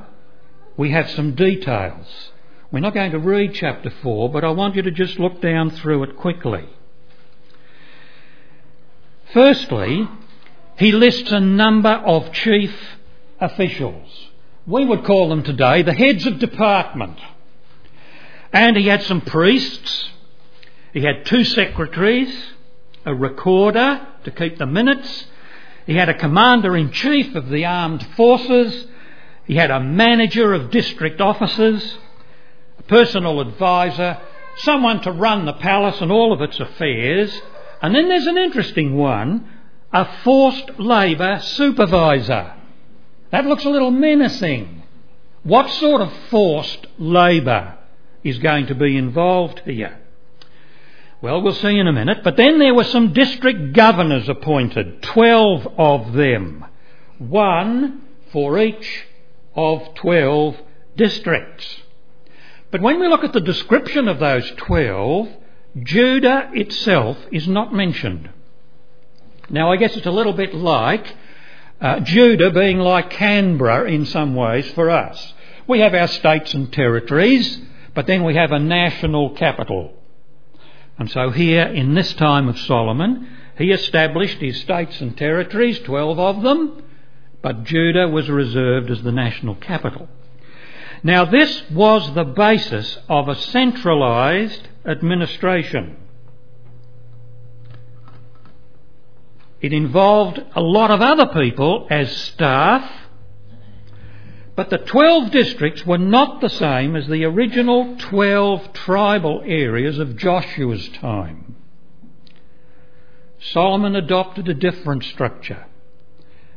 we 0.77 0.91
have 0.91 1.09
some 1.11 1.35
details. 1.35 2.33
We're 2.71 2.81
not 2.81 2.93
going 2.93 3.13
to 3.13 3.19
read 3.19 3.55
chapter 3.55 3.89
4, 3.89 4.29
but 4.29 4.45
I 4.45 4.51
want 4.51 4.77
you 4.77 4.83
to 4.83 4.91
just 4.91 5.19
look 5.19 5.41
down 5.41 5.71
through 5.71 6.03
it 6.03 6.19
quickly. 6.19 6.69
Firstly, 9.33 10.07
he 10.77 10.93
lists 10.93 11.33
a 11.33 11.41
number 11.41 11.89
of 11.89 12.31
chief 12.33 12.75
officials. 13.41 14.29
We 14.67 14.85
would 14.85 15.05
call 15.05 15.31
them 15.31 15.45
today 15.45 15.81
the 15.81 15.95
heads 15.95 16.27
of 16.27 16.41
department. 16.41 17.19
And 18.53 18.77
he 18.77 18.87
had 18.87 19.03
some 19.03 19.23
priests, 19.23 20.11
he 20.93 21.01
had 21.01 21.25
two 21.25 21.45
secretaries, 21.45 22.53
a 23.07 23.15
recorder 23.15 24.07
to 24.25 24.31
keep 24.31 24.59
the 24.59 24.67
minutes, 24.67 25.27
he 25.87 25.95
had 25.95 26.11
a 26.11 26.19
commander 26.19 26.77
in 26.77 26.91
chief 26.93 27.35
of 27.35 27.49
the 27.49 27.65
armed 27.65 28.07
forces, 28.15 28.87
he 29.47 29.55
had 29.55 29.71
a 29.71 29.81
manager 29.81 30.53
of 30.53 30.71
district 30.71 31.23
officers, 31.23 31.97
a 31.97 32.08
personal 32.89 33.41
advisor, 33.41 34.19
someone 34.57 35.01
to 35.03 35.13
run 35.13 35.45
the 35.45 35.53
palace 35.53 36.01
and 36.01 36.11
all 36.11 36.33
of 36.33 36.41
its 36.41 36.59
affairs, 36.59 37.41
and 37.81 37.95
then 37.95 38.09
there's 38.09 38.27
an 38.27 38.39
interesting 38.39 38.97
one 38.97 39.49
a 39.93 40.07
forced 40.23 40.79
labour 40.79 41.41
supervisor. 41.41 42.55
That 43.31 43.47
looks 43.47 43.65
a 43.65 43.71
little 43.71 43.91
menacing. 43.91 44.83
What 45.43 45.71
sort 45.71 46.03
of 46.03 46.13
forced 46.31 46.87
labour 46.99 47.79
is 48.23 48.39
going 48.39 48.67
to 48.67 48.75
be 48.75 48.97
involved 48.97 49.61
here? 49.61 49.99
Well, 51.21 51.43
we'll 51.43 51.55
see 51.55 51.79
in 51.79 51.87
a 51.87 51.93
minute. 51.93 52.19
But 52.23 52.37
then 52.37 52.59
there 52.59 52.75
were 52.75 52.85
some 52.85 53.13
district 53.13 53.73
governors 53.73 54.29
appointed, 54.29 55.03
12 55.03 55.67
of 55.79 56.13
them, 56.13 56.65
one 57.19 58.03
for 58.31 58.59
each 58.59 59.07
of 59.55 59.95
12 59.95 60.57
districts. 60.97 61.83
But 62.71 62.83
when 62.83 63.01
we 63.01 63.09
look 63.09 63.25
at 63.25 63.33
the 63.33 63.41
description 63.41 64.09
of 64.09 64.19
those 64.19 64.51
12, 64.57 65.29
Judah 65.83 66.51
itself 66.53 67.17
is 67.33 67.49
not 67.49 67.73
mentioned. 67.73 68.31
Now, 69.49 69.73
I 69.73 69.77
guess 69.77 69.97
it's 69.97 70.07
a 70.07 70.11
little 70.11 70.35
bit 70.35 70.55
like 70.55 71.17
uh, 71.81 72.01
Judah 72.01 72.51
being 72.51 72.79
like 72.79 73.11
Canberra 73.11 73.91
in 73.91 74.05
some 74.05 74.35
ways 74.35 74.71
for 74.73 74.91
us. 74.91 75.35
We 75.67 75.81
have 75.81 75.95
our 75.95 76.09
states 76.09 76.53
and 76.53 76.73
territories, 76.73 77.59
but 77.95 78.07
then 78.07 78.25
we 78.25 78.35
have 78.35 78.53
a 78.53 78.59
national 78.59 79.31
capital. 79.31 79.95
And 80.99 81.11
so 81.11 81.31
here, 81.31 81.63
in 81.63 81.95
this 81.95 82.13
time 82.15 82.49
of 82.49 82.59
Solomon, 82.59 83.29
he 83.57 83.71
established 83.71 84.39
his 84.39 84.61
states 84.61 85.01
and 85.01 85.17
territories, 85.17 85.79
12 85.81 86.19
of 86.19 86.43
them, 86.43 86.83
but 87.41 87.65
Judah 87.65 88.09
was 88.09 88.29
reserved 88.29 88.91
as 88.91 89.03
the 89.03 89.13
national 89.13 89.55
capital. 89.55 90.09
Now, 91.03 91.25
this 91.25 91.71
was 91.71 92.13
the 92.15 92.25
basis 92.25 92.99
of 93.09 93.29
a 93.29 93.37
centralised 93.37 94.69
administration. 94.85 95.97
It 99.61 99.73
involved 99.73 100.41
a 100.55 100.61
lot 100.61 100.91
of 100.91 101.01
other 101.01 101.27
people 101.27 101.87
as 101.91 102.15
staff, 102.17 102.91
but 104.55 104.71
the 104.71 104.79
12 104.79 105.31
districts 105.31 105.87
were 105.87 105.99
not 105.99 106.41
the 106.41 106.51
same 106.51 106.97
as 106.97 107.07
the 107.07 107.25
original 107.25 107.97
12 107.97 108.73
tribal 108.73 109.43
areas 109.45 109.99
of 109.99 110.17
Joshua's 110.17 110.89
time. 110.89 111.57
Solomon 113.41 113.95
adopted 113.95 114.49
a 114.49 114.55
different 114.55 115.05
structure. 115.05 115.67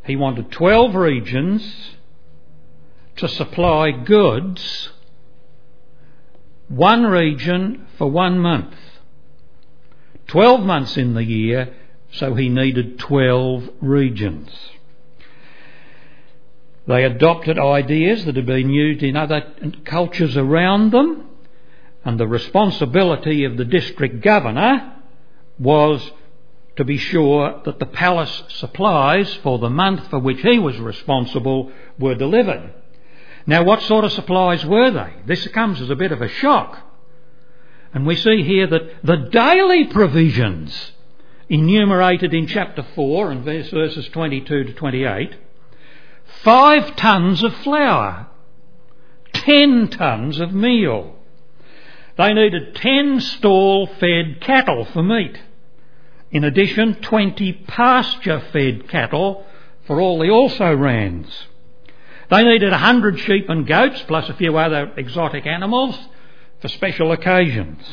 He 0.04 0.16
wanted 0.16 0.52
12 0.52 0.96
regions 0.96 1.92
to 3.22 3.28
supply 3.30 3.92
goods, 3.92 4.90
one 6.68 7.04
region 7.04 7.86
for 8.00 8.10
one 8.10 8.40
month. 8.40 8.74
Twelve 10.26 10.62
months 10.66 10.98
in 10.98 11.14
the 11.14 11.24
year, 11.24 11.72
so 12.14 12.34
he 12.34 12.50
needed 12.50 12.98
twelve 12.98 13.70
regions. 13.80 14.50
They 16.88 17.04
adopted 17.04 17.60
ideas 17.60 18.26
that 18.26 18.36
had 18.36 18.48
been 18.48 18.72
used 18.72 19.04
in 19.04 19.16
other 19.16 19.54
cultures 19.86 20.36
around 20.36 20.92
them, 20.92 21.30
and 22.04 22.20
the 22.20 22.28
responsibility 22.28 23.44
of 23.44 23.56
the 23.56 23.66
district 23.66 24.22
governor 24.24 24.96
was 25.60 26.12
to 26.76 26.84
be 26.84 26.98
sure 26.98 27.62
that 27.66 27.78
the 27.78 27.86
palace 27.86 28.44
supplies 28.48 29.32
for 29.44 29.60
the 29.60 29.70
month 29.70 30.08
for 30.10 30.18
which 30.18 30.42
he 30.42 30.58
was 30.58 30.80
responsible 30.80 31.72
were 32.00 32.16
delivered. 32.16 32.74
Now, 33.46 33.64
what 33.64 33.82
sort 33.82 34.06
of 34.06 34.12
supplies 34.12 34.66
were 34.66 34.92
they? 34.92 35.14
This 35.26 35.48
comes 35.50 35.82
as 35.82 35.90
a 35.90 35.96
bit 35.96 36.12
of 36.12 36.22
a 36.22 36.28
shock. 36.28 36.78
And 37.94 38.06
we 38.06 38.16
see 38.16 38.44
here 38.44 38.68
that 38.68 39.04
the 39.04 39.30
daily 39.32 39.86
provisions 39.86 40.92
enumerated 41.50 42.34
in 42.34 42.48
chapter 42.48 42.86
4 42.96 43.32
and 43.32 43.44
verses 43.44 44.08
22 44.08 44.64
to 44.66 44.74
28 44.74 45.36
five 46.44 46.96
tons 46.96 47.44
of 47.44 47.54
flour, 47.58 48.28
ten 49.34 49.90
tons 49.90 50.40
of 50.40 50.54
meal. 50.54 51.16
They 52.18 52.34
needed 52.34 52.76
ten 52.76 53.20
stall 53.20 53.88
fed 53.88 54.42
cattle 54.42 54.86
for 54.86 55.04
meat. 55.04 55.40
In 56.32 56.44
addition, 56.44 56.96
20 56.96 57.54
pasture 57.68 58.42
fed 58.52 58.88
cattle 58.88 59.46
for 59.86 60.00
all 60.00 60.20
the 60.20 60.30
also 60.30 60.74
rans. 60.74 61.48
They 62.32 62.44
needed 62.44 62.72
a 62.72 62.78
hundred 62.78 63.20
sheep 63.20 63.50
and 63.50 63.68
goats, 63.68 64.02
plus 64.08 64.30
a 64.30 64.34
few 64.34 64.58
other 64.58 64.94
exotic 64.96 65.46
animals, 65.46 66.00
for 66.62 66.70
special 66.70 67.12
occasions. 67.12 67.84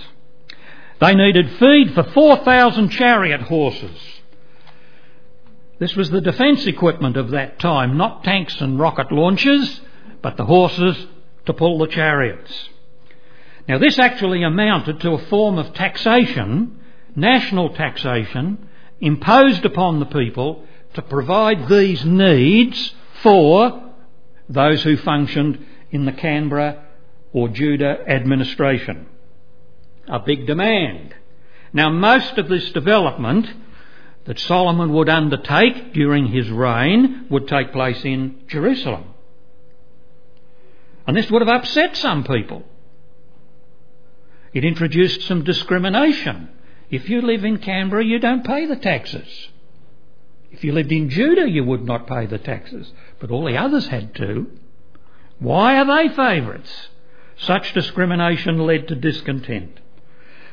They 1.01 1.15
needed 1.17 1.59
feed 1.59 1.93
for 1.93 2.05
4,000 2.05 2.91
chariot 2.91 3.43
horses. 3.43 3.99
This 5.81 5.97
was 5.97 6.11
the 6.11 6.21
defence 6.21 6.67
equipment 6.67 7.17
of 7.17 7.31
that 7.31 7.59
time, 7.59 7.97
not 7.97 8.23
tanks 8.23 8.61
and 8.61 8.79
rocket 8.79 9.11
launchers, 9.11 9.81
but 10.23 10.37
the 10.37 10.45
horses 10.45 11.07
to 11.47 11.53
pull 11.53 11.79
the 11.79 11.89
chariots. 11.89 12.69
Now, 13.67 13.79
this 13.79 13.99
actually 13.99 14.45
amounted 14.45 15.01
to 15.01 15.15
a 15.15 15.27
form 15.27 15.59
of 15.59 15.75
taxation, 15.75 16.79
national 17.17 17.71
taxation, 17.71 18.69
imposed 19.01 19.65
upon 19.65 19.99
the 19.99 20.07
people 20.07 20.65
to 20.95 21.03
provide 21.03 21.69
these 21.69 22.05
needs 22.05 22.95
for 23.23 23.88
those 24.49 24.83
who 24.83 24.97
functioned 24.97 25.65
in 25.91 26.05
the 26.05 26.13
Canberra 26.13 26.85
or 27.33 27.49
Judah 27.49 27.99
administration. 28.07 29.07
A 30.09 30.19
big 30.19 30.47
demand. 30.47 31.15
Now, 31.73 31.91
most 31.91 32.39
of 32.39 32.49
this 32.49 32.71
development 32.73 33.47
that 34.25 34.39
Solomon 34.39 34.93
would 34.93 35.09
undertake 35.09 35.93
during 35.93 36.27
his 36.27 36.49
reign 36.51 37.27
would 37.31 37.49
take 37.49 37.73
place 37.73 38.05
in 38.05 38.43
Jerusalem. 38.49 39.05
And 41.07 41.17
this 41.17 41.31
would 41.31 41.41
have 41.41 41.61
upset 41.63 41.97
some 41.97 42.25
people. 42.25 42.63
It 44.53 44.65
introduced 44.65 45.23
some 45.23 45.45
discrimination. 45.45 46.51
If 46.91 47.09
you 47.09 47.23
live 47.23 47.45
in 47.45 47.59
Canberra, 47.59 48.05
you 48.05 48.19
don't 48.19 48.45
pay 48.45 48.67
the 48.67 48.77
taxes. 48.77 49.49
If 50.51 50.65
you 50.65 50.73
lived 50.73 50.93
in 50.93 51.11
Judah, 51.11 51.49
you 51.49 51.65
would 51.65 51.85
not 51.85 52.07
pay 52.07 52.27
the 52.27 52.39
taxes, 52.39 52.91
but 53.19 53.31
all 53.31 53.45
the 53.45 53.57
others 53.57 53.89
had 53.89 54.15
to. 54.17 54.47
Why 55.39 55.77
are 55.79 55.85
they 55.87 56.15
favourites? 56.15 56.89
Such 57.37 57.73
discrimination 57.73 58.59
led 58.59 58.89
to 58.89 58.95
discontent. 58.95 59.81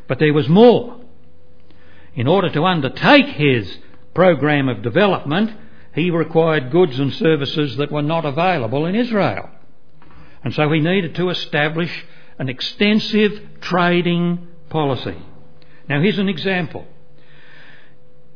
But 0.08 0.20
there 0.20 0.34
was 0.34 0.48
more. 0.48 1.00
In 2.14 2.28
order 2.28 2.50
to 2.52 2.64
undertake 2.64 3.28
his 3.28 3.78
program 4.14 4.70
of 4.70 4.82
development, 4.82 5.52
he 5.94 6.12
required 6.12 6.72
goods 6.72 7.00
and 7.00 7.14
services 7.14 7.78
that 7.78 7.92
were 7.92 8.02
not 8.02 8.26
available 8.26 8.86
in 8.86 8.96
Israel. 8.96 9.50
And 10.44 10.54
so 10.54 10.72
he 10.72 10.80
needed 10.80 11.16
to 11.16 11.30
establish 11.30 12.06
an 12.38 12.50
extensive 12.50 13.62
trading 13.62 14.48
policy. 14.70 15.18
Now 15.90 16.02
here's 16.02 16.20
an 16.20 16.30
example. 16.30 16.86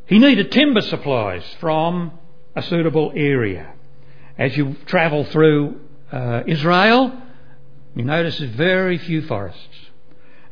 He 0.07 0.17
needed 0.17 0.51
timber 0.51 0.81
supplies 0.81 1.43
from 1.59 2.11
a 2.55 2.63
suitable 2.63 3.13
area. 3.15 3.73
As 4.39 4.55
you 4.55 4.77
travel 4.85 5.25
through 5.25 5.81
uh, 6.13 6.43
Israel, 6.47 7.11
you 7.93 8.05
notice 8.05 8.37
there's 8.39 8.51
very 8.51 8.97
few 8.97 9.21
forests. 9.23 9.59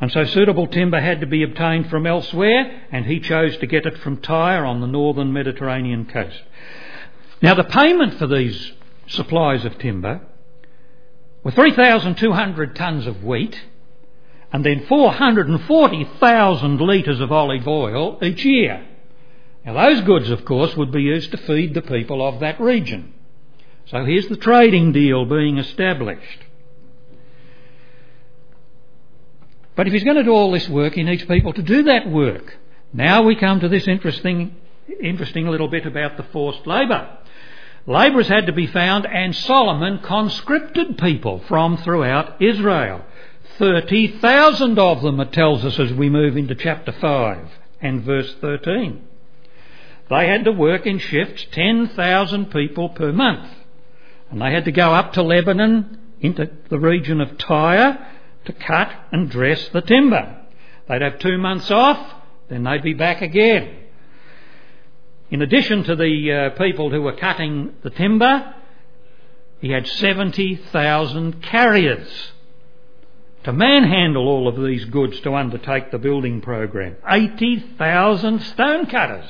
And 0.01 0.11
so 0.11 0.25
suitable 0.25 0.67
timber 0.67 0.99
had 0.99 1.21
to 1.21 1.25
be 1.25 1.41
obtained 1.41 1.89
from 1.89 2.05
elsewhere, 2.05 2.83
and 2.91 3.05
he 3.05 3.21
chose 3.21 3.55
to 3.57 3.65
get 3.65 3.85
it 3.85 3.97
from 3.99 4.17
Tyre 4.17 4.65
on 4.65 4.81
the 4.81 4.87
northern 4.87 5.31
Mediterranean 5.31 6.05
coast. 6.05 6.43
Now, 7.41 7.55
the 7.55 7.63
payment 7.63 8.15
for 8.15 8.27
these 8.27 8.73
supplies 9.07 9.63
of 9.63 9.77
timber 9.77 10.19
were 11.43 11.51
3,200 11.51 12.75
tonnes 12.75 13.07
of 13.07 13.23
wheat 13.23 13.57
and 14.51 14.65
then 14.65 14.85
440,000 14.85 16.81
litres 16.81 17.21
of 17.21 17.31
olive 17.31 17.67
oil 17.67 18.19
each 18.21 18.43
year. 18.43 18.85
Now, 19.65 19.73
those 19.85 20.01
goods, 20.01 20.29
of 20.29 20.43
course, 20.43 20.75
would 20.75 20.91
be 20.91 21.03
used 21.03 21.31
to 21.31 21.37
feed 21.37 21.73
the 21.73 21.81
people 21.81 22.27
of 22.27 22.41
that 22.41 22.59
region. 22.59 23.13
So 23.91 24.03
here's 24.03 24.27
the 24.27 24.35
trading 24.35 24.91
deal 24.91 25.25
being 25.25 25.57
established. 25.57 26.39
But 29.75 29.87
if 29.87 29.93
he's 29.93 30.03
going 30.03 30.17
to 30.17 30.23
do 30.23 30.31
all 30.31 30.51
this 30.51 30.67
work, 30.67 30.93
he 30.93 31.03
needs 31.03 31.23
people 31.25 31.53
to 31.53 31.61
do 31.61 31.83
that 31.83 32.09
work. 32.09 32.57
Now 32.91 33.23
we 33.23 33.35
come 33.35 33.59
to 33.61 33.69
this 33.69 33.87
interesting, 33.87 34.55
interesting 35.01 35.47
little 35.47 35.67
bit 35.67 35.85
about 35.85 36.17
the 36.17 36.23
forced 36.23 36.65
labour. 36.67 37.17
Labourers 37.85 38.27
had 38.27 38.47
to 38.47 38.51
be 38.51 38.67
found, 38.67 39.05
and 39.05 39.33
Solomon 39.33 39.99
conscripted 39.99 40.97
people 40.97 41.39
from 41.47 41.77
throughout 41.77 42.41
Israel. 42.41 43.05
30,000 43.57 44.77
of 44.77 45.01
them, 45.01 45.21
it 45.21 45.31
tells 45.31 45.63
us 45.63 45.79
as 45.79 45.93
we 45.93 46.09
move 46.09 46.35
into 46.35 46.55
chapter 46.55 46.91
5 46.91 47.47
and 47.79 48.03
verse 48.03 48.35
13. 48.41 49.07
They 50.09 50.27
had 50.27 50.43
to 50.43 50.51
work 50.51 50.85
in 50.85 50.99
shifts, 50.99 51.45
10,000 51.51 52.51
people 52.51 52.89
per 52.89 53.13
month. 53.13 53.47
And 54.29 54.41
they 54.41 54.51
had 54.51 54.65
to 54.65 54.71
go 54.71 54.93
up 54.93 55.13
to 55.13 55.23
Lebanon, 55.23 55.99
into 56.19 56.49
the 56.69 56.79
region 56.79 57.21
of 57.21 57.37
Tyre, 57.37 58.07
to 58.45 58.53
cut 58.53 58.91
and 59.11 59.29
dress 59.29 59.69
the 59.69 59.81
timber. 59.81 60.41
They'd 60.87 61.01
have 61.01 61.19
two 61.19 61.37
months 61.37 61.69
off, 61.69 62.15
then 62.49 62.63
they'd 62.63 62.83
be 62.83 62.93
back 62.93 63.21
again. 63.21 63.75
In 65.29 65.41
addition 65.41 65.83
to 65.83 65.95
the 65.95 66.31
uh, 66.31 66.57
people 66.57 66.89
who 66.89 67.01
were 67.01 67.15
cutting 67.15 67.73
the 67.83 67.89
timber, 67.89 68.53
he 69.59 69.71
had 69.71 69.87
70,000 69.87 71.43
carriers 71.43 72.31
to 73.43 73.51
manhandle 73.51 74.27
all 74.27 74.47
of 74.47 74.61
these 74.61 74.85
goods 74.85 75.19
to 75.21 75.33
undertake 75.33 75.91
the 75.91 75.97
building 75.97 76.41
program. 76.41 76.95
80,000 77.07 78.41
stonecutters, 78.41 79.29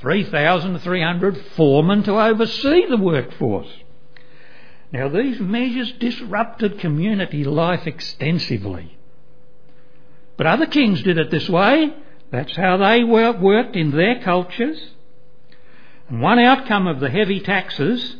3,300 0.00 1.46
foremen 1.56 2.02
to 2.04 2.20
oversee 2.20 2.86
the 2.86 2.96
workforce. 2.96 3.68
Now, 4.94 5.08
these 5.08 5.40
measures 5.40 5.90
disrupted 5.98 6.78
community 6.78 7.42
life 7.42 7.84
extensively. 7.84 8.96
But 10.36 10.46
other 10.46 10.66
kings 10.66 11.02
did 11.02 11.18
it 11.18 11.32
this 11.32 11.48
way. 11.48 11.92
That's 12.30 12.54
how 12.54 12.76
they 12.76 13.02
worked 13.02 13.74
in 13.74 13.90
their 13.90 14.22
cultures. 14.22 14.80
And 16.08 16.22
one 16.22 16.38
outcome 16.38 16.86
of 16.86 17.00
the 17.00 17.10
heavy 17.10 17.40
taxes 17.40 18.18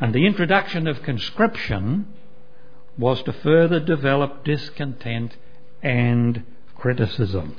and 0.00 0.14
the 0.14 0.24
introduction 0.24 0.86
of 0.86 1.02
conscription 1.02 2.06
was 2.96 3.22
to 3.24 3.34
further 3.34 3.78
develop 3.78 4.42
discontent 4.42 5.36
and 5.82 6.44
criticism. 6.76 7.56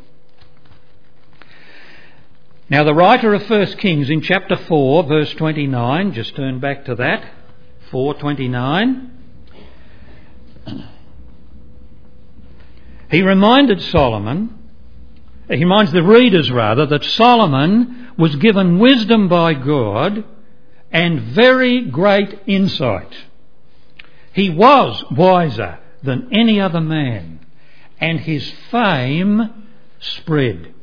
Now, 2.71 2.83
the 2.83 2.95
writer 2.95 3.35
of 3.35 3.47
1 3.47 3.77
Kings 3.77 4.09
in 4.09 4.21
chapter 4.21 4.57
4, 4.57 5.03
verse 5.03 5.31
29, 5.35 6.13
just 6.13 6.35
turn 6.35 6.59
back 6.59 6.85
to 6.85 6.95
that, 6.95 7.23
429. 7.91 9.11
He 13.09 13.21
reminded 13.21 13.81
Solomon, 13.81 14.53
he 15.47 15.55
reminds 15.55 15.93
the 15.93 16.03
readers 16.03 16.51
rather, 16.51 16.85
that 16.87 17.05
Solomon 17.05 18.11
was 18.17 18.35
given 18.35 18.79
wisdom 18.79 19.29
by 19.29 19.53
God 19.53 20.25
and 20.91 21.21
very 21.21 21.85
great 21.85 22.39
insight. 22.47 23.13
He 24.33 24.49
was 24.49 25.03
wiser 25.09 25.79
than 26.03 26.29
any 26.31 26.59
other 26.59 26.81
man, 26.81 27.39
and 27.99 28.19
his 28.19 28.51
fame 28.71 29.65
spread. 29.99 30.73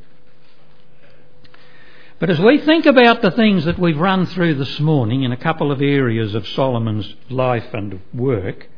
But 2.17 2.29
as 2.29 2.39
we 2.39 2.59
think 2.59 2.85
about 2.85 3.21
the 3.21 3.31
things 3.31 3.65
that 3.65 3.77
we've 3.77 3.99
run 3.99 4.25
through 4.25 4.55
this 4.55 4.79
morning 4.79 5.23
in 5.23 5.33
a 5.33 5.37
couple 5.37 5.71
of 5.71 5.81
areas 5.81 6.33
of 6.33 6.47
Solomon's 6.47 7.13
life 7.29 7.73
and 7.73 7.99
work, 8.13 8.69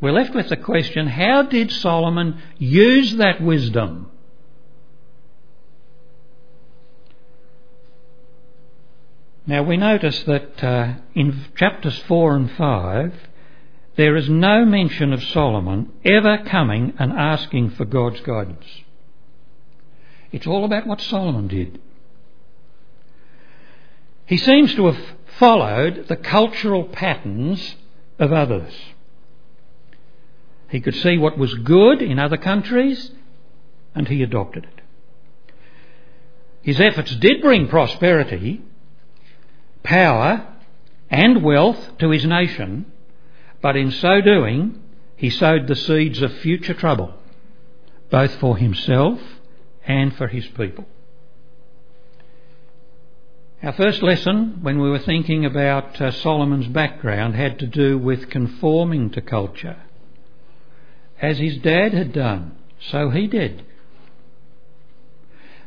we're 0.00 0.12
left 0.12 0.34
with 0.34 0.48
the 0.48 0.56
question 0.56 1.06
how 1.06 1.42
did 1.42 1.70
Solomon 1.70 2.42
use 2.58 3.16
that 3.16 3.40
wisdom? 3.40 4.10
Now 9.46 9.62
we 9.62 9.76
notice 9.76 10.24
that 10.24 10.64
uh, 10.64 10.94
in 11.14 11.44
chapters 11.54 11.96
4 12.08 12.34
and 12.34 12.50
5, 12.50 13.14
there 13.94 14.16
is 14.16 14.28
no 14.28 14.64
mention 14.64 15.12
of 15.12 15.22
Solomon 15.22 15.92
ever 16.04 16.38
coming 16.38 16.94
and 16.98 17.12
asking 17.12 17.70
for 17.70 17.84
God's 17.84 18.20
guidance. 18.22 18.66
It's 20.32 20.48
all 20.48 20.64
about 20.64 20.88
what 20.88 21.00
Solomon 21.00 21.46
did. 21.46 21.80
He 24.26 24.36
seems 24.36 24.74
to 24.74 24.86
have 24.86 24.98
followed 25.38 26.08
the 26.08 26.16
cultural 26.16 26.84
patterns 26.84 27.76
of 28.18 28.32
others. 28.32 28.74
He 30.68 30.80
could 30.80 30.96
see 30.96 31.16
what 31.16 31.38
was 31.38 31.54
good 31.54 32.02
in 32.02 32.18
other 32.18 32.36
countries 32.36 33.12
and 33.94 34.08
he 34.08 34.22
adopted 34.22 34.64
it. 34.64 34.80
His 36.62 36.80
efforts 36.80 37.14
did 37.16 37.40
bring 37.40 37.68
prosperity, 37.68 38.60
power, 39.84 40.46
and 41.08 41.44
wealth 41.44 41.96
to 41.98 42.10
his 42.10 42.26
nation, 42.26 42.86
but 43.62 43.76
in 43.76 43.92
so 43.92 44.20
doing, 44.20 44.82
he 45.14 45.30
sowed 45.30 45.68
the 45.68 45.76
seeds 45.76 46.20
of 46.20 46.32
future 46.38 46.74
trouble, 46.74 47.14
both 48.10 48.34
for 48.36 48.56
himself 48.56 49.20
and 49.86 50.14
for 50.16 50.26
his 50.26 50.46
people. 50.48 50.86
Our 53.66 53.72
first 53.72 54.00
lesson, 54.00 54.60
when 54.62 54.80
we 54.80 54.88
were 54.88 55.00
thinking 55.00 55.44
about 55.44 56.00
uh, 56.00 56.12
Solomon's 56.12 56.68
background, 56.68 57.34
had 57.34 57.58
to 57.58 57.66
do 57.66 57.98
with 57.98 58.30
conforming 58.30 59.10
to 59.10 59.20
culture. 59.20 59.78
As 61.20 61.38
his 61.38 61.58
dad 61.58 61.92
had 61.92 62.12
done, 62.12 62.54
so 62.78 63.10
he 63.10 63.26
did. 63.26 63.64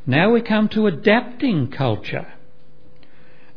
Now 0.06 0.32
we 0.32 0.40
come 0.40 0.70
to 0.70 0.88
adapting 0.88 1.72
culture. 1.72 2.32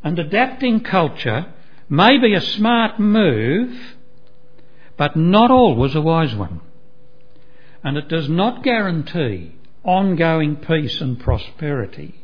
And 0.03 0.19
adapting 0.19 0.81
culture 0.81 1.47
may 1.89 2.19
be 2.19 2.35
a 2.35 2.41
smart 2.41 2.99
move, 2.99 3.97
but 4.97 5.15
not 5.15 5.53
always 5.53 5.95
a 5.95 6.01
wise 6.01 6.35
one. 6.35 6.63
And 7.85 7.97
it 7.97 8.09
does 8.09 8.29
not 8.29 8.65
guarantee 8.65 9.55
ongoing 9.85 10.57
peace 10.57 11.01
and 11.01 11.21
prosperity. 11.21 12.22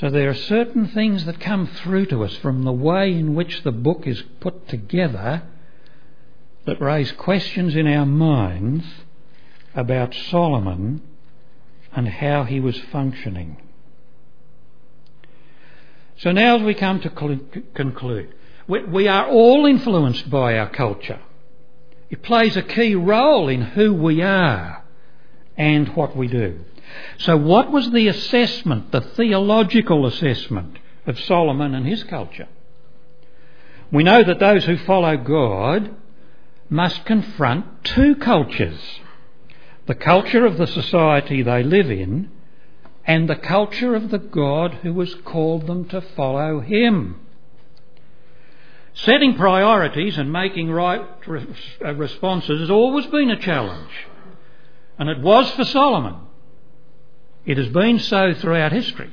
So 0.00 0.10
there 0.10 0.28
are 0.28 0.34
certain 0.34 0.88
things 0.88 1.24
that 1.24 1.40
come 1.40 1.66
through 1.66 2.06
to 2.06 2.22
us 2.22 2.36
from 2.36 2.64
the 2.64 2.72
way 2.72 3.12
in 3.12 3.34
which 3.34 3.62
the 3.62 3.72
book 3.72 4.06
is 4.06 4.22
put 4.40 4.68
together 4.68 5.42
that 6.66 6.80
raise 6.82 7.12
questions 7.12 7.74
in 7.74 7.86
our 7.86 8.04
minds 8.04 8.84
about 9.74 10.14
Solomon 10.14 11.00
and 11.92 12.08
how 12.08 12.44
he 12.44 12.60
was 12.60 12.78
functioning. 12.92 13.56
So 16.18 16.30
now 16.30 16.56
as 16.56 16.62
we 16.62 16.74
come 16.74 17.00
to 17.00 17.10
conclude, 17.74 18.34
we 18.68 19.08
are 19.08 19.28
all 19.28 19.64
influenced 19.64 20.28
by 20.28 20.58
our 20.58 20.68
culture. 20.68 21.20
It 22.10 22.22
plays 22.22 22.54
a 22.56 22.62
key 22.62 22.94
role 22.94 23.48
in 23.48 23.62
who 23.62 23.94
we 23.94 24.20
are 24.20 24.84
and 25.56 25.88
what 25.96 26.14
we 26.14 26.28
do. 26.28 26.60
So 27.18 27.36
what 27.36 27.70
was 27.70 27.90
the 27.90 28.08
assessment, 28.08 28.92
the 28.92 29.00
theological 29.00 30.06
assessment 30.06 30.78
of 31.06 31.18
Solomon 31.20 31.74
and 31.74 31.86
his 31.86 32.04
culture? 32.04 32.48
We 33.90 34.02
know 34.02 34.22
that 34.22 34.40
those 34.40 34.64
who 34.64 34.76
follow 34.78 35.16
God 35.16 35.94
must 36.68 37.04
confront 37.04 37.84
two 37.84 38.16
cultures 38.16 38.80
the 39.86 39.94
culture 39.94 40.44
of 40.44 40.58
the 40.58 40.66
society 40.66 41.42
they 41.42 41.62
live 41.62 41.90
in 41.90 42.28
and 43.06 43.28
the 43.28 43.36
culture 43.36 43.94
of 43.94 44.10
the 44.10 44.18
God 44.18 44.74
who 44.82 44.98
has 44.98 45.14
called 45.24 45.66
them 45.68 45.88
to 45.88 46.00
follow 46.00 46.60
Him. 46.60 47.20
Setting 48.94 49.36
priorities 49.36 50.18
and 50.18 50.32
making 50.32 50.70
right 50.70 51.02
uh, 51.84 51.94
responses 51.94 52.60
has 52.60 52.70
always 52.70 53.06
been 53.06 53.30
a 53.30 53.38
challenge. 53.38 53.92
And 54.98 55.08
it 55.08 55.20
was 55.20 55.48
for 55.52 55.64
Solomon. 55.64 56.16
It 57.46 57.58
has 57.58 57.68
been 57.68 58.00
so 58.00 58.34
throughout 58.34 58.72
history. 58.72 59.12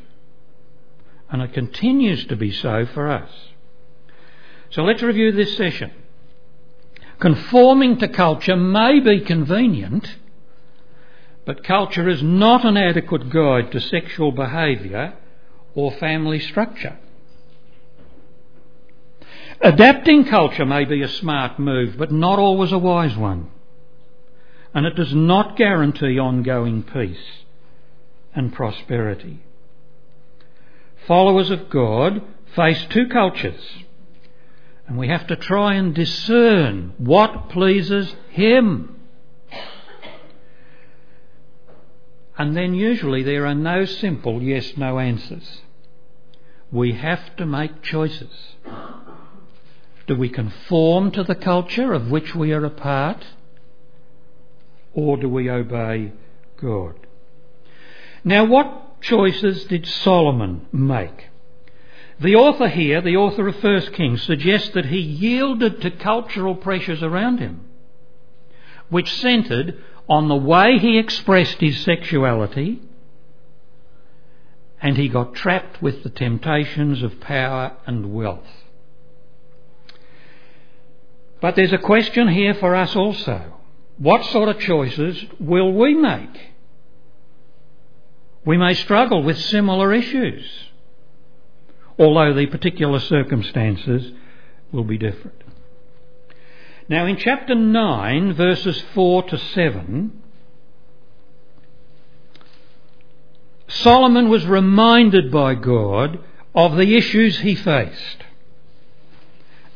And 1.30 1.42
it 1.42 1.54
continues 1.54 2.26
to 2.26 2.36
be 2.36 2.52
so 2.52 2.86
for 2.88 3.10
us. 3.10 3.30
So 4.72 4.84
let's 4.84 5.04
review 5.04 5.32
this 5.32 5.56
session. 5.56 5.92
Conforming 7.20 8.00
to 8.00 8.08
culture 8.08 8.58
may 8.58 9.00
be 9.00 9.22
convenient, 9.22 10.18
but 11.46 11.64
culture 11.64 12.10
is 12.10 12.24
not 12.24 12.66
an 12.66 12.76
adequate 12.76 13.30
guide 13.30 13.72
to 13.72 13.80
sexual 13.80 14.32
behaviour 14.32 15.14
or 15.76 15.92
family 15.94 16.40
structure. 16.40 16.98
Adapting 19.62 20.26
culture 20.26 20.66
may 20.66 20.86
be 20.86 21.04
a 21.04 21.08
smart 21.08 21.60
move, 21.60 21.98
but 21.98 22.12
not 22.12 22.40
always 22.40 22.72
a 22.72 22.78
wise 22.78 23.16
one. 23.16 23.50
And 24.74 24.86
it 24.88 24.96
does 24.96 25.14
not 25.14 25.56
guarantee 25.56 26.18
ongoing 26.18 26.82
peace 26.84 27.43
and 28.36 28.54
prosperity. 28.54 29.42
Followers 31.08 31.50
of 31.50 31.70
God 31.70 32.22
face 32.56 32.86
two 32.90 33.08
cultures, 33.08 33.62
and 34.88 34.98
we 34.98 35.08
have 35.08 35.28
to 35.28 35.36
try 35.36 35.74
and 35.76 35.94
discern 35.94 36.94
what 36.98 37.50
pleases 37.50 38.16
Him. 38.30 38.90
And 42.38 42.58
then 42.58 42.74
usually 42.74 43.24
there 43.24 43.46
are 43.46 43.56
no 43.56 43.86
simple 43.86 44.42
yes 44.42 44.76
no 44.76 44.98
answers. 45.00 45.62
We 46.72 46.94
have 46.94 47.36
to 47.36 47.46
make 47.46 47.84
choices. 47.84 48.56
Do 50.08 50.16
we 50.16 50.30
conform 50.30 51.12
to 51.12 51.24
the 51.24 51.36
culture 51.36 51.94
of 51.94 52.10
which 52.10 52.34
we 52.34 52.52
are 52.52 52.66
a 52.66 52.70
part? 52.70 53.24
Or 54.94 55.18
do 55.18 55.30
we 55.30 55.50
obey 55.50 56.14
God? 56.60 57.03
Now, 58.24 58.46
what 58.46 59.02
choices 59.02 59.66
did 59.66 59.86
Solomon 59.86 60.68
make? 60.72 61.30
The 62.20 62.36
author 62.36 62.70
here, 62.70 63.02
the 63.02 63.18
author 63.18 63.48
of 63.48 63.62
1 63.62 63.94
Kings, 63.94 64.24
suggests 64.24 64.70
that 64.70 64.86
he 64.86 65.00
yielded 65.00 65.82
to 65.82 65.92
cultural 65.92 66.56
pressures 66.56 67.04
around 67.04 67.40
him, 67.40 67.62
which 68.90 69.14
centred 69.16 69.84
on 70.08 70.28
the 70.28 70.36
way 70.36 70.78
he 70.78 70.98
expressed 70.98 71.60
his 71.60 71.80
sexuality, 71.82 72.82
and 74.82 74.96
he 74.98 75.10
got 75.10 75.34
trapped 75.34 75.82
with 75.82 76.04
the 76.04 76.10
temptations 76.10 77.02
of 77.04 77.20
power 77.20 77.76
and 77.86 78.14
wealth. 78.14 78.64
But 81.42 81.56
there's 81.56 81.74
a 81.74 81.78
question 81.78 82.30
here 82.30 82.54
for 82.54 82.74
us 82.76 82.96
also. 82.96 83.60
What 83.98 84.24
sort 84.26 84.50
of 84.50 84.60
choices 84.60 85.26
will 85.40 85.74
we 85.74 85.94
make? 85.94 86.53
We 88.46 88.58
may 88.58 88.74
struggle 88.74 89.24
with 89.24 89.38
similar 89.38 89.94
issues, 89.94 90.46
although 91.98 92.34
the 92.34 92.48
particular 92.48 93.00
circumstances 93.00 94.12
will 94.72 94.84
be 94.84 94.98
different. 94.98 95.44
Now, 96.90 97.06
in 97.06 97.18
chapter 97.18 97.56
9, 97.56 98.34
verses 98.34 98.84
4 98.94 99.24
to 99.24 99.38
7, 99.38 100.22
Solomon 103.70 104.30
was 104.30 104.46
reminded 104.46 105.32
by 105.32 105.56
God 105.56 106.20
of 106.54 106.76
the 106.76 106.96
issues 106.96 107.40
he 107.40 107.56
faced 107.56 108.24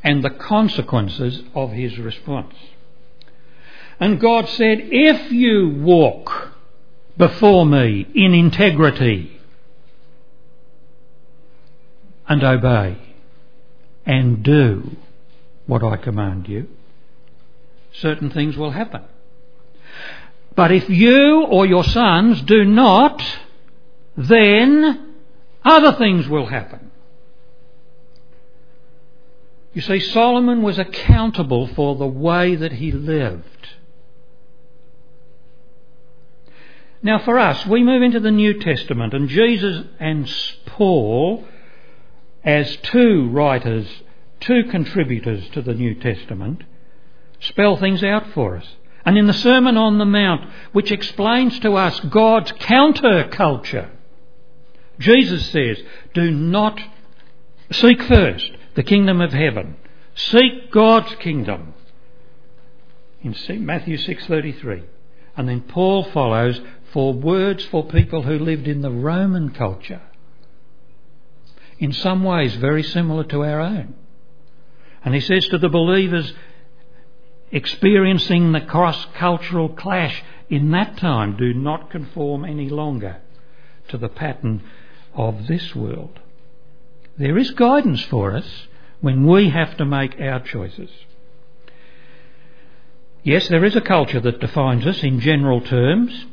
and 0.03 0.23
the 0.23 0.30
consequences 0.30 1.41
of 1.56 1.71
his 1.71 1.97
response. 1.97 2.56
And 3.99 4.19
God 4.19 4.47
said, 4.49 4.80
If 4.82 5.32
you 5.32 5.69
walk 5.69 6.57
before 7.17 7.65
me 7.65 8.08
in 8.13 8.34
integrity 8.34 9.39
and 12.27 12.43
obey 12.43 12.97
and 14.06 14.43
do 14.43 14.95
what 15.65 15.84
I 15.84 15.97
command 15.97 16.47
you, 16.47 16.67
certain 17.91 18.30
things 18.30 18.56
will 18.56 18.71
happen. 18.71 19.03
But 20.56 20.71
if 20.71 20.89
you 20.89 21.43
or 21.43 21.65
your 21.65 21.84
sons 21.84 22.41
do 22.41 22.63
not, 22.65 23.21
then 24.15 25.13
other 25.63 25.93
things 25.93 26.27
will 26.27 26.47
happen. 26.47 26.91
You 29.73 29.82
see, 29.82 29.99
Solomon 29.99 30.63
was 30.63 30.80
accountable 30.80 31.67
for 31.67 31.95
the 31.95 32.08
way 32.08 32.56
that 32.56 32.71
he 32.71 32.91
lived. 32.91 33.43
Now, 37.03 37.19
for 37.19 37.38
us, 37.38 37.65
we 37.65 37.83
move 37.83 38.01
into 38.01 38.19
the 38.19 38.31
New 38.31 38.60
Testament, 38.60 39.13
and 39.13 39.29
Jesus 39.29 39.86
and 39.99 40.31
Paul, 40.65 41.45
as 42.43 42.75
two 42.77 43.29
writers, 43.29 43.88
two 44.39 44.63
contributors 44.65 45.47
to 45.49 45.62
the 45.62 45.73
New 45.73 45.95
Testament, 45.95 46.63
spell 47.39 47.77
things 47.77 48.03
out 48.03 48.31
for 48.33 48.57
us. 48.57 48.65
And 49.05 49.17
in 49.17 49.27
the 49.27 49.33
Sermon 49.33 49.77
on 49.77 49.99
the 49.99 50.05
Mount, 50.05 50.49
which 50.73 50.91
explains 50.91 51.60
to 51.60 51.73
us 51.75 51.99
God's 52.01 52.51
counterculture, 52.53 53.89
Jesus 54.99 55.49
says, 55.51 55.77
Do 56.13 56.31
not 56.31 56.79
seek 57.71 58.01
first 58.03 58.51
the 58.75 58.83
kingdom 58.83 59.21
of 59.21 59.31
heaven. 59.31 59.75
Seek 60.15 60.71
God's 60.71 61.13
kingdom. 61.15 61.73
In 63.21 63.36
Matthew 63.65 63.97
6:33. 63.97 64.83
And 65.36 65.47
then 65.47 65.62
Paul 65.62 66.03
follows 66.03 66.60
for 66.97 67.13
words 67.13 67.63
for 67.65 67.86
people 67.86 68.23
who 68.23 68.39
lived 68.39 68.67
in 68.67 68.81
the 68.81 68.89
Roman 68.89 69.51
culture. 69.51 70.01
In 71.77 71.93
some 71.93 72.23
ways 72.23 72.55
very 72.55 72.81
similar 72.81 73.23
to 73.25 73.43
our 73.43 73.60
own. 73.60 73.93
And 75.05 75.13
he 75.13 75.19
says 75.19 75.47
to 75.49 75.60
the 75.60 75.69
believers 75.69 76.33
experiencing 77.51 78.51
the 78.51 78.62
cross 78.62 79.05
cultural 79.13 79.69
clash 79.69 80.23
in 80.49 80.71
that 80.71 80.97
time 80.97 81.38
do 81.38 81.53
not 81.53 81.91
conform 81.91 82.43
any 82.43 82.67
longer 82.67 83.17
to 83.89 83.99
the 83.99 84.10
pattern 84.10 84.63
of 85.13 85.45
this 85.45 85.75
world. 85.75 86.19
There 87.15 87.38
is 87.38 87.51
guidance 87.51 88.01
for 88.05 88.36
us 88.36 88.67
when 89.01 89.27
we 89.27 89.51
have 89.51 89.77
to 89.77 89.86
make 89.86 90.19
our 90.19 90.39
choices. 90.39 90.89
Yes, 93.21 93.47
there 93.49 93.65
is 93.65 93.75
a 93.75 93.81
culture 93.81 94.19
that 94.19 94.39
defines 94.39 94.88
us 94.88 95.03
in 95.03 95.19
general 95.19 95.62
terms, 95.62 96.25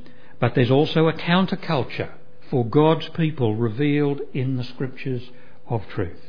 but 0.44 0.54
there's 0.54 0.70
also 0.70 1.08
a 1.08 1.14
counterculture 1.14 2.10
for 2.50 2.66
God's 2.66 3.08
people 3.08 3.54
revealed 3.54 4.20
in 4.34 4.58
the 4.58 4.64
scriptures 4.64 5.22
of 5.70 5.88
truth. 5.88 6.20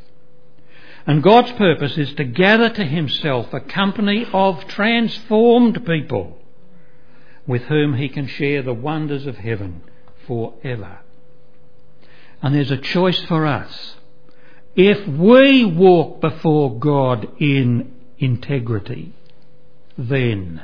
And 1.06 1.21
God's 1.21 1.51
purpose 1.51 1.97
is 1.97 2.13
to 2.13 2.23
gather 2.23 2.69
to 2.69 2.86
himself 2.86 3.54
a 3.54 3.60
company 3.60 4.25
of 4.32 4.69
transformed 4.69 5.86
people 5.86 6.38
with 7.45 7.63
whom 7.63 7.95
he 7.95 8.08
can 8.08 8.25
share 8.25 8.62
the 8.62 8.73
wonders 8.73 9.25
of 9.25 9.36
heaven 9.36 9.82
forever. 10.25 10.99
And 12.41 12.56
there's 12.56 12.71
a 12.71 12.78
choice 12.78 13.21
for 13.25 13.45
us. 13.45 13.97
If 14.78 15.06
we 15.10 15.65
walk 15.65 16.21
before 16.21 16.80
God 16.80 17.28
in 17.41 17.93
integrity, 18.17 19.13
then 19.97 20.62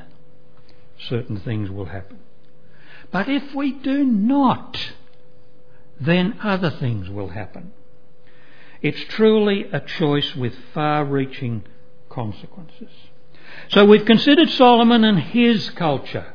certain 0.98 1.38
things 1.42 1.70
will 1.70 1.88
happen. 1.88 2.20
But 3.12 3.28
if 3.30 3.54
we 3.54 3.72
do 3.72 4.04
not, 4.04 4.78
then 6.00 6.40
other 6.42 6.70
things 6.70 7.10
will 7.10 7.30
happen. 7.30 7.74
It's 8.82 9.04
truly 9.10 9.66
a 9.72 9.80
choice 9.80 10.36
with 10.36 10.56
far 10.74 11.06
reaching 11.06 11.64
consequences. 12.10 12.90
So 13.70 13.86
we've 13.86 14.06
considered 14.06 14.50
Solomon 14.50 15.04
and 15.04 15.20
his 15.20 15.70
culture. 15.72 16.34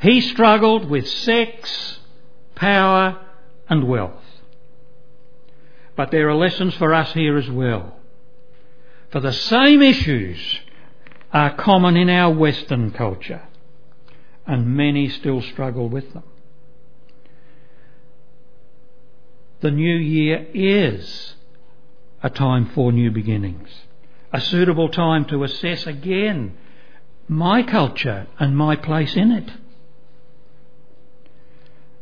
He 0.00 0.20
struggled 0.20 0.88
with 0.88 1.06
sex, 1.06 1.98
power 2.54 3.20
and 3.68 3.86
wealth. 3.86 4.24
But 5.96 6.10
there 6.10 6.28
are 6.30 6.34
lessons 6.34 6.74
for 6.76 6.94
us 6.94 7.12
here 7.12 7.36
as 7.36 7.50
well. 7.50 7.96
For 9.10 9.20
the 9.20 9.32
same 9.32 9.82
issues 9.82 10.38
are 11.32 11.54
common 11.54 11.96
in 11.96 12.08
our 12.08 12.32
Western 12.32 12.90
culture, 12.90 13.42
and 14.50 14.66
many 14.66 15.08
still 15.08 15.40
struggle 15.40 15.88
with 15.88 16.12
them. 16.12 16.24
The 19.60 19.70
new 19.70 19.94
year 19.94 20.44
is 20.52 21.34
a 22.20 22.30
time 22.30 22.68
for 22.74 22.90
new 22.90 23.12
beginnings, 23.12 23.68
a 24.32 24.40
suitable 24.40 24.88
time 24.88 25.24
to 25.26 25.44
assess 25.44 25.86
again 25.86 26.56
my 27.28 27.62
culture 27.62 28.26
and 28.40 28.56
my 28.56 28.74
place 28.74 29.14
in 29.14 29.30
it. 29.30 29.52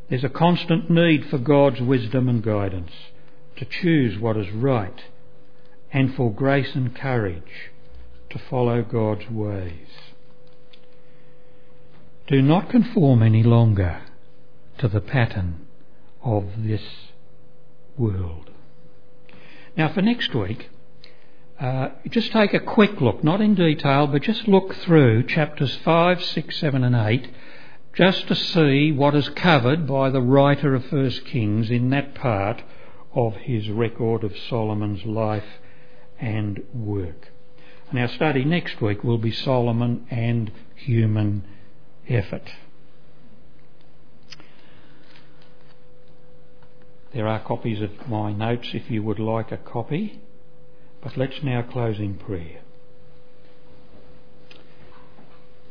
There's 0.08 0.24
a 0.24 0.30
constant 0.30 0.88
need 0.88 1.26
for 1.26 1.36
God's 1.36 1.82
wisdom 1.82 2.30
and 2.30 2.42
guidance 2.42 2.92
to 3.58 3.66
choose 3.66 4.18
what 4.18 4.38
is 4.38 4.50
right 4.52 5.02
and 5.92 6.14
for 6.14 6.32
grace 6.32 6.74
and 6.74 6.96
courage 6.96 7.72
to 8.30 8.38
follow 8.38 8.80
God's 8.80 9.28
ways. 9.28 10.07
Do 12.28 12.42
not 12.42 12.68
conform 12.68 13.22
any 13.22 13.42
longer 13.42 14.02
to 14.78 14.88
the 14.88 15.00
pattern 15.00 15.66
of 16.22 16.44
this 16.58 16.82
world. 17.96 18.50
Now, 19.78 19.88
for 19.88 20.02
next 20.02 20.34
week, 20.34 20.68
uh, 21.58 21.88
just 22.10 22.30
take 22.32 22.52
a 22.52 22.60
quick 22.60 23.00
look, 23.00 23.24
not 23.24 23.40
in 23.40 23.54
detail, 23.54 24.06
but 24.06 24.22
just 24.22 24.46
look 24.46 24.74
through 24.74 25.22
chapters 25.22 25.74
5, 25.76 26.22
6, 26.22 26.58
7, 26.58 26.84
and 26.84 26.94
8, 26.94 27.30
just 27.94 28.28
to 28.28 28.34
see 28.34 28.92
what 28.92 29.14
is 29.14 29.30
covered 29.30 29.86
by 29.86 30.10
the 30.10 30.20
writer 30.20 30.74
of 30.74 30.84
First 30.84 31.24
Kings 31.24 31.70
in 31.70 31.88
that 31.90 32.14
part 32.14 32.62
of 33.14 33.36
his 33.36 33.70
record 33.70 34.22
of 34.22 34.36
Solomon's 34.36 35.06
life 35.06 35.48
and 36.20 36.62
work. 36.74 37.32
And 37.88 37.98
our 37.98 38.08
study 38.08 38.44
next 38.44 38.82
week 38.82 39.02
will 39.02 39.16
be 39.16 39.32
Solomon 39.32 40.06
and 40.10 40.52
human 40.74 41.44
effort. 42.08 42.50
There 47.14 47.26
are 47.26 47.40
copies 47.40 47.80
of 47.80 48.08
my 48.08 48.32
notes 48.32 48.68
if 48.74 48.90
you 48.90 49.02
would 49.02 49.18
like 49.18 49.50
a 49.50 49.56
copy. 49.56 50.20
But 51.02 51.16
let's 51.16 51.42
now 51.42 51.62
close 51.62 51.98
in 51.98 52.14
prayer. 52.14 52.60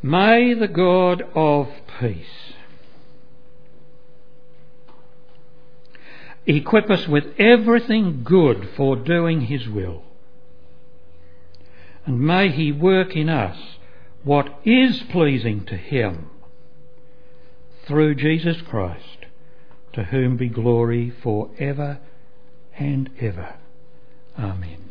May 0.01 0.53
the 0.53 0.67
God 0.67 1.23
of 1.35 1.67
peace 1.99 2.53
equip 6.45 6.89
us 6.89 7.07
with 7.07 7.25
everything 7.37 8.23
good 8.23 8.69
for 8.77 8.95
doing 8.95 9.41
His 9.41 9.67
will. 9.67 10.03
And 12.05 12.21
may 12.21 12.49
He 12.49 12.71
work 12.71 13.15
in 13.15 13.27
us 13.27 13.57
what 14.27 14.59
is 14.65 15.01
pleasing 15.09 15.63
to 15.65 15.77
Him 15.77 16.29
through 17.87 18.13
Jesus 18.13 18.57
Christ, 18.61 19.25
to 19.93 20.03
whom 20.03 20.35
be 20.35 20.49
glory 20.49 21.09
for 21.23 21.49
ever 21.57 21.99
and 22.77 23.09
ever. 23.21 23.55
Amen. 24.37 24.86